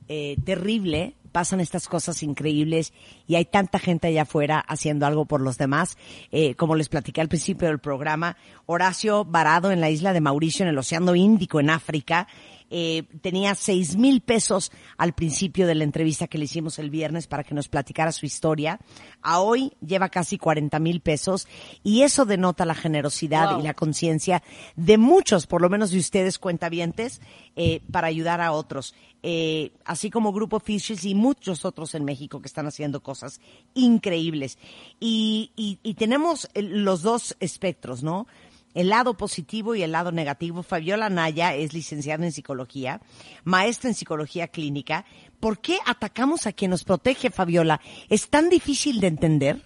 eh, 0.08 0.36
terrible, 0.46 1.14
pasan 1.34 1.60
estas 1.60 1.90
cosas 1.90 2.24
increíbles 2.24 2.94
y 3.28 3.36
hay 3.36 3.44
tanta 3.44 3.80
gente 3.80 4.08
allá 4.08 4.22
afuera 4.22 4.60
haciendo 4.60 5.06
algo 5.06 5.26
por 5.26 5.42
los 5.42 5.58
demás. 5.58 5.98
Eh, 6.32 6.56
como 6.56 6.76
les 6.76 6.88
platiqué 6.88 7.20
al 7.20 7.28
principio 7.28 7.68
del 7.68 7.80
programa, 7.80 8.38
Horacio 8.66 9.26
varado 9.26 9.72
en 9.72 9.82
la 9.82 9.90
isla 9.90 10.14
de 10.14 10.22
Mauricio, 10.22 10.64
en 10.64 10.70
el 10.70 10.78
Océano 10.78 11.16
Índico, 11.16 11.60
en 11.60 11.70
África, 11.70 12.28
eh, 12.76 13.04
tenía 13.22 13.54
seis 13.54 13.96
mil 13.96 14.22
pesos 14.22 14.72
al 14.98 15.14
principio 15.14 15.68
de 15.68 15.76
la 15.76 15.84
entrevista 15.84 16.26
que 16.26 16.40
le 16.40 16.46
hicimos 16.46 16.80
el 16.80 16.90
viernes 16.90 17.28
para 17.28 17.44
que 17.44 17.54
nos 17.54 17.68
platicara 17.68 18.12
su 18.12 18.26
historia. 18.26 18.80
A 19.22 19.42
hoy 19.42 19.74
lleva 19.80 20.10
casi 20.10 20.40
40 20.40 20.80
mil 20.80 21.00
pesos 21.00 21.48
y 21.84 22.02
eso 22.02 22.26
denota 22.26 22.66
la 22.66 22.74
generosidad 22.74 23.60
y 23.60 23.62
la 23.62 23.76
conciencia 23.76 24.42
de 24.76 24.98
muchos, 24.98 25.46
por 25.46 25.62
lo 25.62 25.70
menos 25.70 25.92
de 25.92 26.00
ustedes 26.00 26.40
cuentavientes, 26.40 27.22
eh, 27.56 27.82
para 27.92 28.08
ayudar 28.08 28.42
a 28.42 28.54
otros. 28.54 28.96
Eh, 29.22 29.72
así 29.86 30.10
como 30.10 30.34
Grupo 30.34 30.60
Fishes 30.60 31.06
y 31.06 31.14
muchos 31.14 31.66
otros 31.66 31.94
en 31.94 32.04
México 32.04 32.42
que 32.42 32.48
están 32.48 32.66
haciendo 32.66 33.04
cosas 33.04 33.40
increíbles. 33.76 34.58
Y, 35.00 35.52
y, 35.56 35.78
y 35.84 35.94
tenemos 35.94 36.50
los 36.56 37.04
dos 37.04 37.38
espectros, 37.40 38.02
¿no? 38.02 38.26
El 38.74 38.90
lado 38.90 39.16
positivo 39.16 39.76
y 39.76 39.84
el 39.84 39.92
lado 39.92 40.12
negativo. 40.12 40.64
Fabiola 40.64 41.10
Naya 41.10 41.54
es 41.54 41.74
licenciada 41.74 42.26
en 42.26 42.32
psicología, 42.32 43.02
maestra 43.44 43.90
en 43.90 43.96
psicología 43.96 44.48
clínica. 44.48 45.06
¿Por 45.40 45.60
qué 45.60 45.78
atacamos 45.86 46.48
a 46.48 46.54
quien 46.54 46.72
nos 46.72 46.84
protege, 46.84 47.30
Fabiola? 47.30 47.82
¿Es 48.10 48.30
tan 48.30 48.50
difícil 48.50 49.00
de 49.00 49.08
entender? 49.08 49.62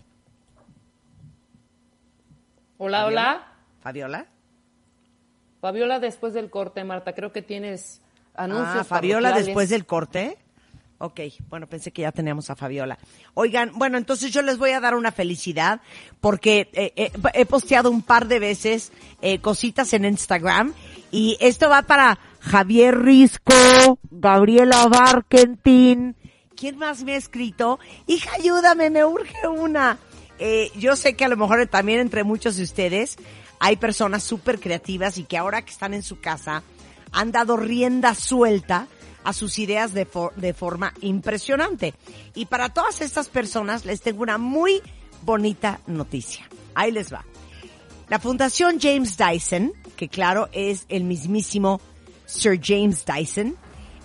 Hola, 2.78 3.06
hola. 3.06 3.54
Fabiola. 3.82 4.28
Fabiola, 5.62 6.00
después 6.00 6.34
del 6.34 6.50
corte, 6.50 6.84
Marta, 6.84 7.14
creo 7.14 7.32
que 7.32 7.42
tienes 7.42 8.02
anuncios. 8.36 8.78
Ah, 8.80 8.84
Fabiola 8.84 9.32
después 9.32 9.70
del 9.70 9.86
corte. 9.86 10.38
Ok, 11.00 11.20
bueno, 11.50 11.68
pensé 11.68 11.92
que 11.92 12.02
ya 12.02 12.12
teníamos 12.12 12.50
a 12.50 12.56
Fabiola. 12.56 12.98
Oigan, 13.36 13.72
bueno, 13.76 13.98
entonces 13.98 14.32
yo 14.32 14.42
les 14.42 14.58
voy 14.58 14.72
a 14.72 14.80
dar 14.80 14.96
una 14.96 15.12
felicidad 15.12 15.82
porque 16.20 16.70
eh, 16.74 16.94
eh, 16.96 17.12
he 17.34 17.46
posteado 17.46 17.92
un 17.92 18.02
par 18.02 18.28
de 18.28 18.40
veces 18.40 18.92
eh, 19.22 19.40
cositas 19.40 19.94
en 19.94 20.06
Instagram 20.06 20.74
y 21.12 21.38
esto 21.40 21.70
va 21.70 21.84
para 21.84 22.18
Javier 22.40 23.00
Risco, 23.00 24.00
Gabriela 24.10 24.88
Barkentin. 24.88 26.16
¿Quién 26.56 26.78
más 26.78 27.04
me 27.04 27.14
ha 27.14 27.18
escrito? 27.18 27.80
Hija, 28.08 28.32
ayúdame, 28.34 28.90
me 28.90 29.06
urge 29.06 29.48
una. 29.48 30.00
Eh, 30.40 30.72
yo 30.76 30.96
sé 30.96 31.16
que 31.16 31.26
a 31.26 31.28
lo 31.28 31.38
mejor 31.38 31.66
también 31.68 32.00
entre 32.00 32.24
muchos 32.24 32.58
de 32.58 32.64
ustedes 32.64 33.18
hay 33.60 33.76
personas 33.76 34.24
súper 34.24 34.60
creativas 34.60 35.18
y 35.18 35.24
que 35.24 35.38
ahora 35.38 35.64
que 35.64 35.72
están 35.72 35.94
en 35.94 36.04
su 36.04 36.20
casa 36.20 36.64
han 37.12 37.32
dado 37.32 37.58
rienda 37.58 38.14
suelta 38.16 38.88
a 39.28 39.34
sus 39.34 39.60
ideas 39.60 39.94
de, 39.94 40.06
for- 40.06 40.34
de 40.36 40.54
forma 40.54 40.94
impresionante. 41.02 41.94
Y 42.34 42.46
para 42.46 42.70
todas 42.70 43.02
estas 43.02 43.28
personas 43.28 43.84
les 43.86 44.00
tengo 44.02 44.24
una 44.24 44.38
muy 44.38 44.82
bonita 45.24 45.82
noticia. 45.86 46.48
Ahí 46.74 46.92
les 46.94 47.12
va. 47.12 47.26
La 48.08 48.20
Fundación 48.20 48.80
James 48.80 49.18
Dyson, 49.18 49.74
que 49.98 50.08
claro 50.08 50.48
es 50.54 50.86
el 50.88 51.04
mismísimo 51.04 51.82
Sir 52.26 52.58
James 52.64 53.04
Dyson, 53.06 53.58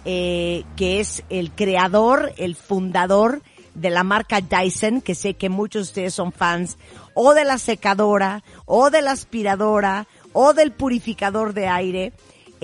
eh, 0.04 0.64
que 0.76 0.98
es 0.98 1.22
el 1.30 1.52
creador, 1.52 2.32
el 2.36 2.56
fundador 2.56 3.42
de 3.74 3.90
la 3.90 4.02
marca 4.02 4.40
Dyson, 4.40 5.00
que 5.02 5.14
sé 5.14 5.34
que 5.34 5.48
muchos 5.48 5.86
de 5.86 5.90
ustedes 5.90 6.14
son 6.14 6.32
fans, 6.32 6.78
o 7.14 7.32
de 7.32 7.44
la 7.44 7.58
secadora, 7.58 8.42
o 8.66 8.90
de 8.90 9.02
la 9.02 9.12
aspiradora, 9.12 10.08
o 10.32 10.52
del 10.52 10.72
purificador 10.72 11.54
de 11.54 11.68
aire. 11.68 12.12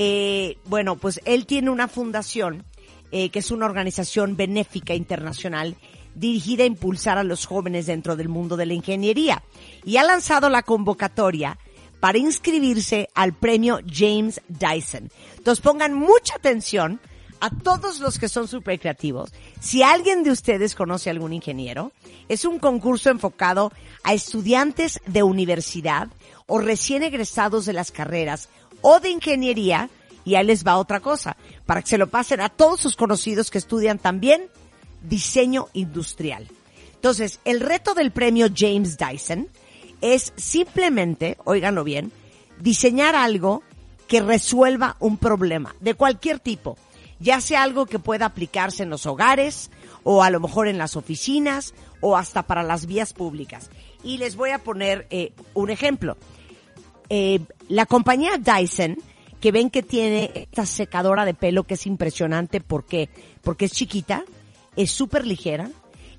Eh, 0.01 0.59
bueno, 0.65 0.95
pues 0.95 1.21
él 1.25 1.45
tiene 1.45 1.71
una 1.71 1.89
fundación 1.89 2.65
eh, 3.11 3.31
que 3.31 3.41
es 3.41 3.51
una 3.51 3.67
organización 3.67 4.37
benéfica 4.37 4.95
internacional 4.95 5.77
dirigida 6.15 6.63
a 6.63 6.69
impulsar 6.69 7.19
a 7.19 7.25
los 7.25 7.47
jóvenes 7.47 7.87
dentro 7.87 8.15
del 8.15 8.29
mundo 8.29 8.57
de 8.57 8.67
la 8.67 8.75
ingeniería 8.75 9.43
y 9.85 9.97
ha 9.97 10.05
lanzado 10.05 10.51
la 10.51 10.63
convocatoria 10.63 11.59
para 11.99 12.19
inscribirse 12.19 13.09
al 13.13 13.33
premio 13.33 13.81
James 13.93 14.41
Dyson. 14.47 15.11
Entonces 15.37 15.61
pongan 15.61 15.95
mucha 15.95 16.37
atención 16.37 17.01
a 17.41 17.51
todos 17.51 17.99
los 17.99 18.21
que 18.21 18.29
son 18.29 18.47
súper 18.47 18.79
creativos. 18.79 19.33
Si 19.59 19.83
alguien 19.83 20.23
de 20.23 20.31
ustedes 20.31 20.77
conoce 20.77 21.11
a 21.11 21.13
algún 21.13 21.33
ingeniero, 21.33 21.91
es 22.29 22.45
un 22.45 22.61
concurso 22.61 23.11
enfocado 23.11 23.73
a 24.05 24.15
estudiantes 24.15 25.01
de 25.07 25.25
universidad 25.25 26.09
o 26.47 26.61
recién 26.61 27.03
egresados 27.03 27.67
de 27.67 27.73
las 27.73 27.91
carreras 27.91 28.49
o 28.81 29.01
de 29.01 29.11
ingeniería 29.11 29.91
y 30.25 30.35
ahí 30.35 30.45
les 30.45 30.67
va 30.67 30.77
otra 30.77 31.01
cosa, 31.01 31.37
para 31.65 31.81
que 31.81 31.89
se 31.89 31.99
lo 31.99 32.09
pasen 32.09 32.41
a 32.41 32.51
todos 32.51 32.81
sus 32.81 32.97
conocidos 32.97 33.51
que 33.51 33.59
estudian 33.59 33.99
también 33.99 34.43
diseño 35.03 35.69
industrial. 35.73 36.47
Entonces, 36.95 37.41
el 37.45 37.61
reto 37.61 37.95
del 37.95 38.11
premio 38.11 38.49
James 38.55 38.99
Dyson 38.99 39.49
es 40.01 40.33
simplemente, 40.37 41.39
óiganlo 41.45 41.83
bien, 41.83 42.13
diseñar 42.61 43.15
algo 43.15 43.63
que 44.07 44.21
resuelva 44.21 44.97
un 44.99 45.17
problema 45.17 45.75
de 45.81 45.95
cualquier 45.95 46.41
tipo, 46.41 46.77
ya 47.21 47.41
sea 47.41 47.63
algo 47.63 47.87
que 47.87 47.99
pueda 47.99 48.27
aplicarse 48.27 48.83
en 48.83 48.91
los 48.91 49.07
hogares 49.07 49.71
o 50.05 50.23
a 50.23 50.31
lo 50.31 50.41
mejor 50.41 50.69
en 50.69 50.79
las 50.79 50.97
oficinas 50.97 51.75
o 52.01 52.17
hasta 52.17 52.43
para 52.43 52.63
las 52.63 52.87
vías 52.87 53.13
públicas. 53.13 53.71
Y 54.03 54.19
les 54.19 54.37
voy 54.37 54.51
a 54.51 54.63
poner 54.63 55.07
eh, 55.11 55.33
un 55.55 55.71
ejemplo. 55.71 56.17
Eh, 57.11 57.41
la 57.69 57.87
compañía 57.87 58.33
Dyson, 58.39 58.97
que 59.41 59.53
ven 59.53 59.71
que 59.71 59.83
tiene 59.83 60.31
esta 60.35 60.67
secadora 60.67 61.25
de 61.25 61.35
pelo 61.35 61.65
que 61.65 61.75
es 61.75 61.87
impresionante, 61.87 62.61
¿por 62.61 62.85
qué? 62.85 63.09
Porque 63.43 63.67
es 63.67 63.73
chiquita, 63.73 64.25
es 64.77 64.91
súper 64.91 65.27
ligera, 65.27 65.71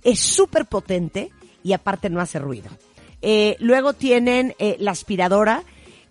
es 0.03 0.19
súper 0.19 0.65
potente 0.65 1.29
y 1.63 1.73
aparte 1.73 2.09
no 2.09 2.21
hace 2.21 2.39
ruido. 2.39 2.69
Eh, 3.21 3.57
luego 3.59 3.93
tienen 3.93 4.55
eh, 4.59 4.77
la 4.79 4.91
aspiradora, 4.91 5.63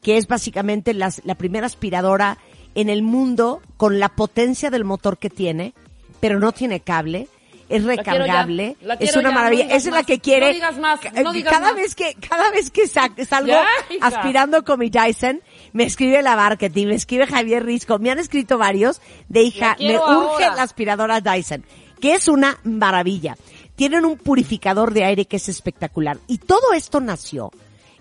que 0.02 0.16
es 0.18 0.28
básicamente 0.28 0.92
las- 0.94 1.22
la 1.24 1.34
primera 1.34 1.66
aspiradora 1.66 2.38
en 2.74 2.90
el 2.90 3.02
mundo 3.02 3.62
con 3.78 3.98
la 3.98 4.10
potencia 4.10 4.70
del 4.70 4.84
motor 4.84 5.16
que 5.18 5.30
tiene, 5.30 5.72
pero 6.20 6.38
no 6.38 6.52
tiene 6.52 6.80
cable. 6.80 7.28
Es 7.68 7.82
ya, 7.84 7.88
recargable, 7.88 8.76
la 8.80 8.94
es 8.94 9.14
una 9.16 9.28
ya, 9.28 9.34
maravilla. 9.34 9.64
no 9.66 9.70
Esa 9.74 9.88
es 9.90 9.94
la 9.94 10.02
que 10.02 10.18
quiere. 10.20 10.46
no 10.48 10.54
digas 10.54 10.78
más, 10.78 11.00
ca- 11.00 11.10
no 11.22 11.32
digas 11.32 11.52
cada 11.52 11.66
más. 11.68 11.76
vez 11.76 11.94
que 11.94 12.14
cada 12.14 12.50
vez 12.50 12.70
que 12.70 12.86
sa- 12.86 13.10
salgo 13.28 13.48
Ya, 13.52 13.66
aspirando 14.00 14.64
con 14.64 14.78
mi 14.78 14.88
Dyson, 14.90 15.42
me 15.72 15.84
escribe 15.84 16.22
la 16.22 16.34
marketing, 16.36 16.86
me 16.86 16.94
escribe 16.94 17.26
Javier 17.26 17.64
Risco, 17.64 17.98
me 17.98 18.10
han 18.10 18.18
escrito 18.18 18.56
varios 18.58 19.00
de 19.28 19.42
hija, 19.42 19.76
me 19.78 19.98
urge 19.98 20.46
la 20.56 20.62
aspiradora 20.62 21.20
Dyson, 21.20 21.64
que 22.00 22.14
es 22.14 22.28
una 22.28 22.58
maravilla. 22.64 23.36
Tienen 23.76 24.04
un 24.06 24.16
purificador 24.16 24.92
de 24.92 25.04
aire 25.04 25.26
que 25.26 25.36
es 25.36 25.48
espectacular. 25.48 26.18
Y 26.26 26.38
todo 26.38 26.72
esto 26.72 27.00
nació 27.00 27.50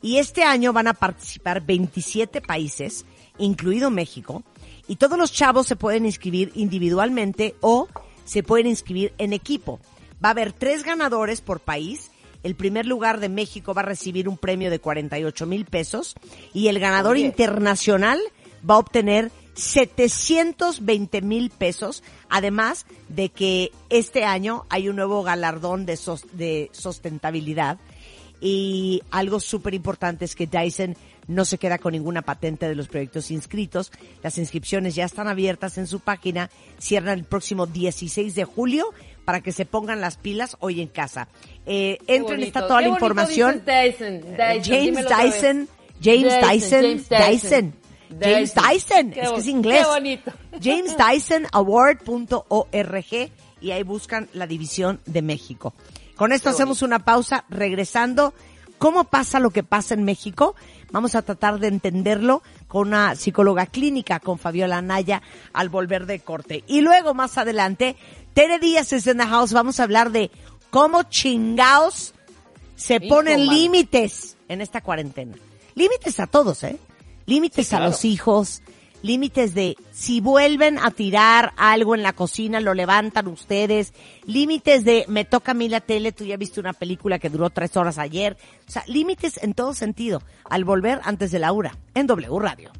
Y 0.00 0.18
este 0.18 0.42
año 0.44 0.72
van 0.72 0.88
a 0.88 0.94
participar 0.94 1.60
27 1.64 2.40
países, 2.40 3.04
incluido 3.38 3.90
México, 3.90 4.42
y 4.88 4.96
todos 4.96 5.16
los 5.18 5.32
chavos 5.32 5.66
se 5.66 5.76
pueden 5.76 6.06
inscribir 6.06 6.50
individualmente 6.54 7.54
o 7.60 7.88
se 8.24 8.42
pueden 8.42 8.66
inscribir 8.66 9.12
en 9.18 9.32
equipo. 9.32 9.78
Va 10.24 10.28
a 10.28 10.32
haber 10.32 10.52
tres 10.52 10.82
ganadores 10.84 11.40
por 11.40 11.60
país. 11.60 12.10
El 12.42 12.56
primer 12.56 12.86
lugar 12.86 13.20
de 13.20 13.28
México 13.28 13.74
va 13.74 13.82
a 13.82 13.84
recibir 13.84 14.28
un 14.28 14.36
premio 14.36 14.70
de 14.70 14.80
48 14.80 15.46
mil 15.46 15.64
pesos 15.66 16.14
y 16.52 16.66
el 16.68 16.80
ganador 16.80 17.12
Oye. 17.14 17.24
internacional 17.24 18.18
va 18.68 18.74
a 18.74 18.78
obtener 18.78 19.30
720 19.54 21.22
mil 21.22 21.50
pesos, 21.50 22.02
además 22.28 22.86
de 23.08 23.28
que 23.28 23.72
este 23.90 24.24
año 24.24 24.64
hay 24.70 24.88
un 24.88 24.96
nuevo 24.96 25.22
galardón 25.22 25.86
de, 25.86 25.96
sos- 25.96 26.26
de 26.32 26.70
sustentabilidad 26.72 27.78
y 28.40 29.02
algo 29.10 29.38
súper 29.40 29.74
importante 29.74 30.24
es 30.24 30.34
que 30.34 30.46
Dyson 30.46 30.96
no 31.28 31.44
se 31.44 31.58
queda 31.58 31.78
con 31.78 31.92
ninguna 31.92 32.22
patente 32.22 32.68
de 32.68 32.74
los 32.74 32.88
proyectos 32.88 33.30
inscritos. 33.30 33.92
Las 34.24 34.38
inscripciones 34.38 34.96
ya 34.96 35.04
están 35.04 35.28
abiertas 35.28 35.78
en 35.78 35.86
su 35.86 36.00
página, 36.00 36.50
cierran 36.80 37.16
el 37.20 37.24
próximo 37.24 37.66
16 37.66 38.34
de 38.34 38.44
julio 38.44 38.86
para 39.24 39.40
que 39.40 39.52
se 39.52 39.64
pongan 39.64 40.00
las 40.00 40.16
pilas 40.16 40.56
hoy 40.58 40.80
en 40.80 40.88
casa. 40.88 41.28
Eh, 41.64 41.98
entren, 42.08 42.42
está 42.42 42.66
toda 42.66 42.80
qué 42.80 42.88
la 42.88 42.94
información. 42.94 43.62
dices 43.64 43.98
Dyson, 43.98 44.20
Dyson, 44.36 44.64
James 44.64 44.94
vez. 44.96 45.18
Dyson, 45.32 45.68
James 46.02 46.34
Dyson, 46.50 47.04
Dyson, 47.08 47.74
James 48.20 48.54
Dyson, 48.54 49.10
Qué 49.10 49.20
es 49.20 49.30
que 49.30 49.38
es 49.38 49.46
inglés. 49.46 49.86
Qué 49.86 49.92
bonito. 49.92 50.32
JamesDysonAward.org 50.60 53.32
y 53.60 53.70
ahí 53.70 53.82
buscan 53.82 54.28
la 54.32 54.46
división 54.46 55.00
de 55.06 55.22
México. 55.22 55.74
Con 56.16 56.32
esto 56.32 56.50
Qué 56.50 56.54
hacemos 56.54 56.82
una 56.82 57.00
pausa, 57.00 57.44
regresando. 57.48 58.34
¿Cómo 58.78 59.04
pasa 59.04 59.38
lo 59.38 59.50
que 59.50 59.62
pasa 59.62 59.94
en 59.94 60.02
México? 60.02 60.56
Vamos 60.90 61.14
a 61.14 61.22
tratar 61.22 61.60
de 61.60 61.68
entenderlo 61.68 62.42
con 62.66 62.88
una 62.88 63.14
psicóloga 63.14 63.66
clínica, 63.66 64.18
con 64.18 64.38
Fabiola 64.38 64.78
Anaya, 64.78 65.22
al 65.52 65.68
volver 65.68 66.06
de 66.06 66.18
corte. 66.18 66.64
Y 66.66 66.80
luego, 66.80 67.14
más 67.14 67.38
adelante, 67.38 67.96
Tere 68.34 68.58
Díaz 68.58 68.92
es 68.92 69.06
en 69.06 69.18
the 69.18 69.26
house. 69.26 69.52
Vamos 69.52 69.78
a 69.78 69.84
hablar 69.84 70.10
de 70.10 70.32
cómo 70.70 71.04
chingaos 71.04 72.14
se 72.74 73.00
ponen 73.00 73.46
límites 73.46 74.36
en 74.48 74.60
esta 74.60 74.80
cuarentena. 74.80 75.36
Límites 75.74 76.18
a 76.18 76.26
todos, 76.26 76.64
¿eh? 76.64 76.78
Límites 77.32 77.68
Sí, 77.68 77.74
a 77.74 77.80
los 77.80 78.04
hijos, 78.04 78.62
límites 79.00 79.54
de 79.54 79.74
si 79.90 80.20
vuelven 80.20 80.78
a 80.78 80.90
tirar 80.90 81.54
algo 81.56 81.94
en 81.94 82.02
la 82.02 82.12
cocina, 82.12 82.60
lo 82.60 82.74
levantan 82.74 83.26
ustedes, 83.26 83.94
límites 84.26 84.84
de 84.84 85.06
me 85.08 85.24
toca 85.24 85.52
a 85.52 85.54
mí 85.54 85.70
la 85.70 85.80
tele, 85.80 86.12
tú 86.12 86.26
ya 86.26 86.36
viste 86.36 86.60
una 86.60 86.74
película 86.74 87.18
que 87.18 87.30
duró 87.30 87.48
tres 87.48 87.74
horas 87.78 87.96
ayer, 87.96 88.36
o 88.68 88.70
sea, 88.70 88.84
límites 88.86 89.42
en 89.42 89.54
todo 89.54 89.72
sentido, 89.72 90.22
al 90.44 90.64
volver 90.64 91.00
antes 91.04 91.30
de 91.30 91.38
la 91.38 91.52
hora, 91.52 91.78
en 91.94 92.06
W 92.06 92.38
Radio. 92.38 92.70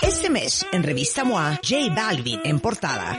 Este 0.00 0.30
mes, 0.30 0.66
en 0.72 0.82
Revista 0.82 1.24
MOA, 1.24 1.56
J 1.56 1.94
Balvin 1.94 2.40
en 2.44 2.60
portada. 2.60 3.18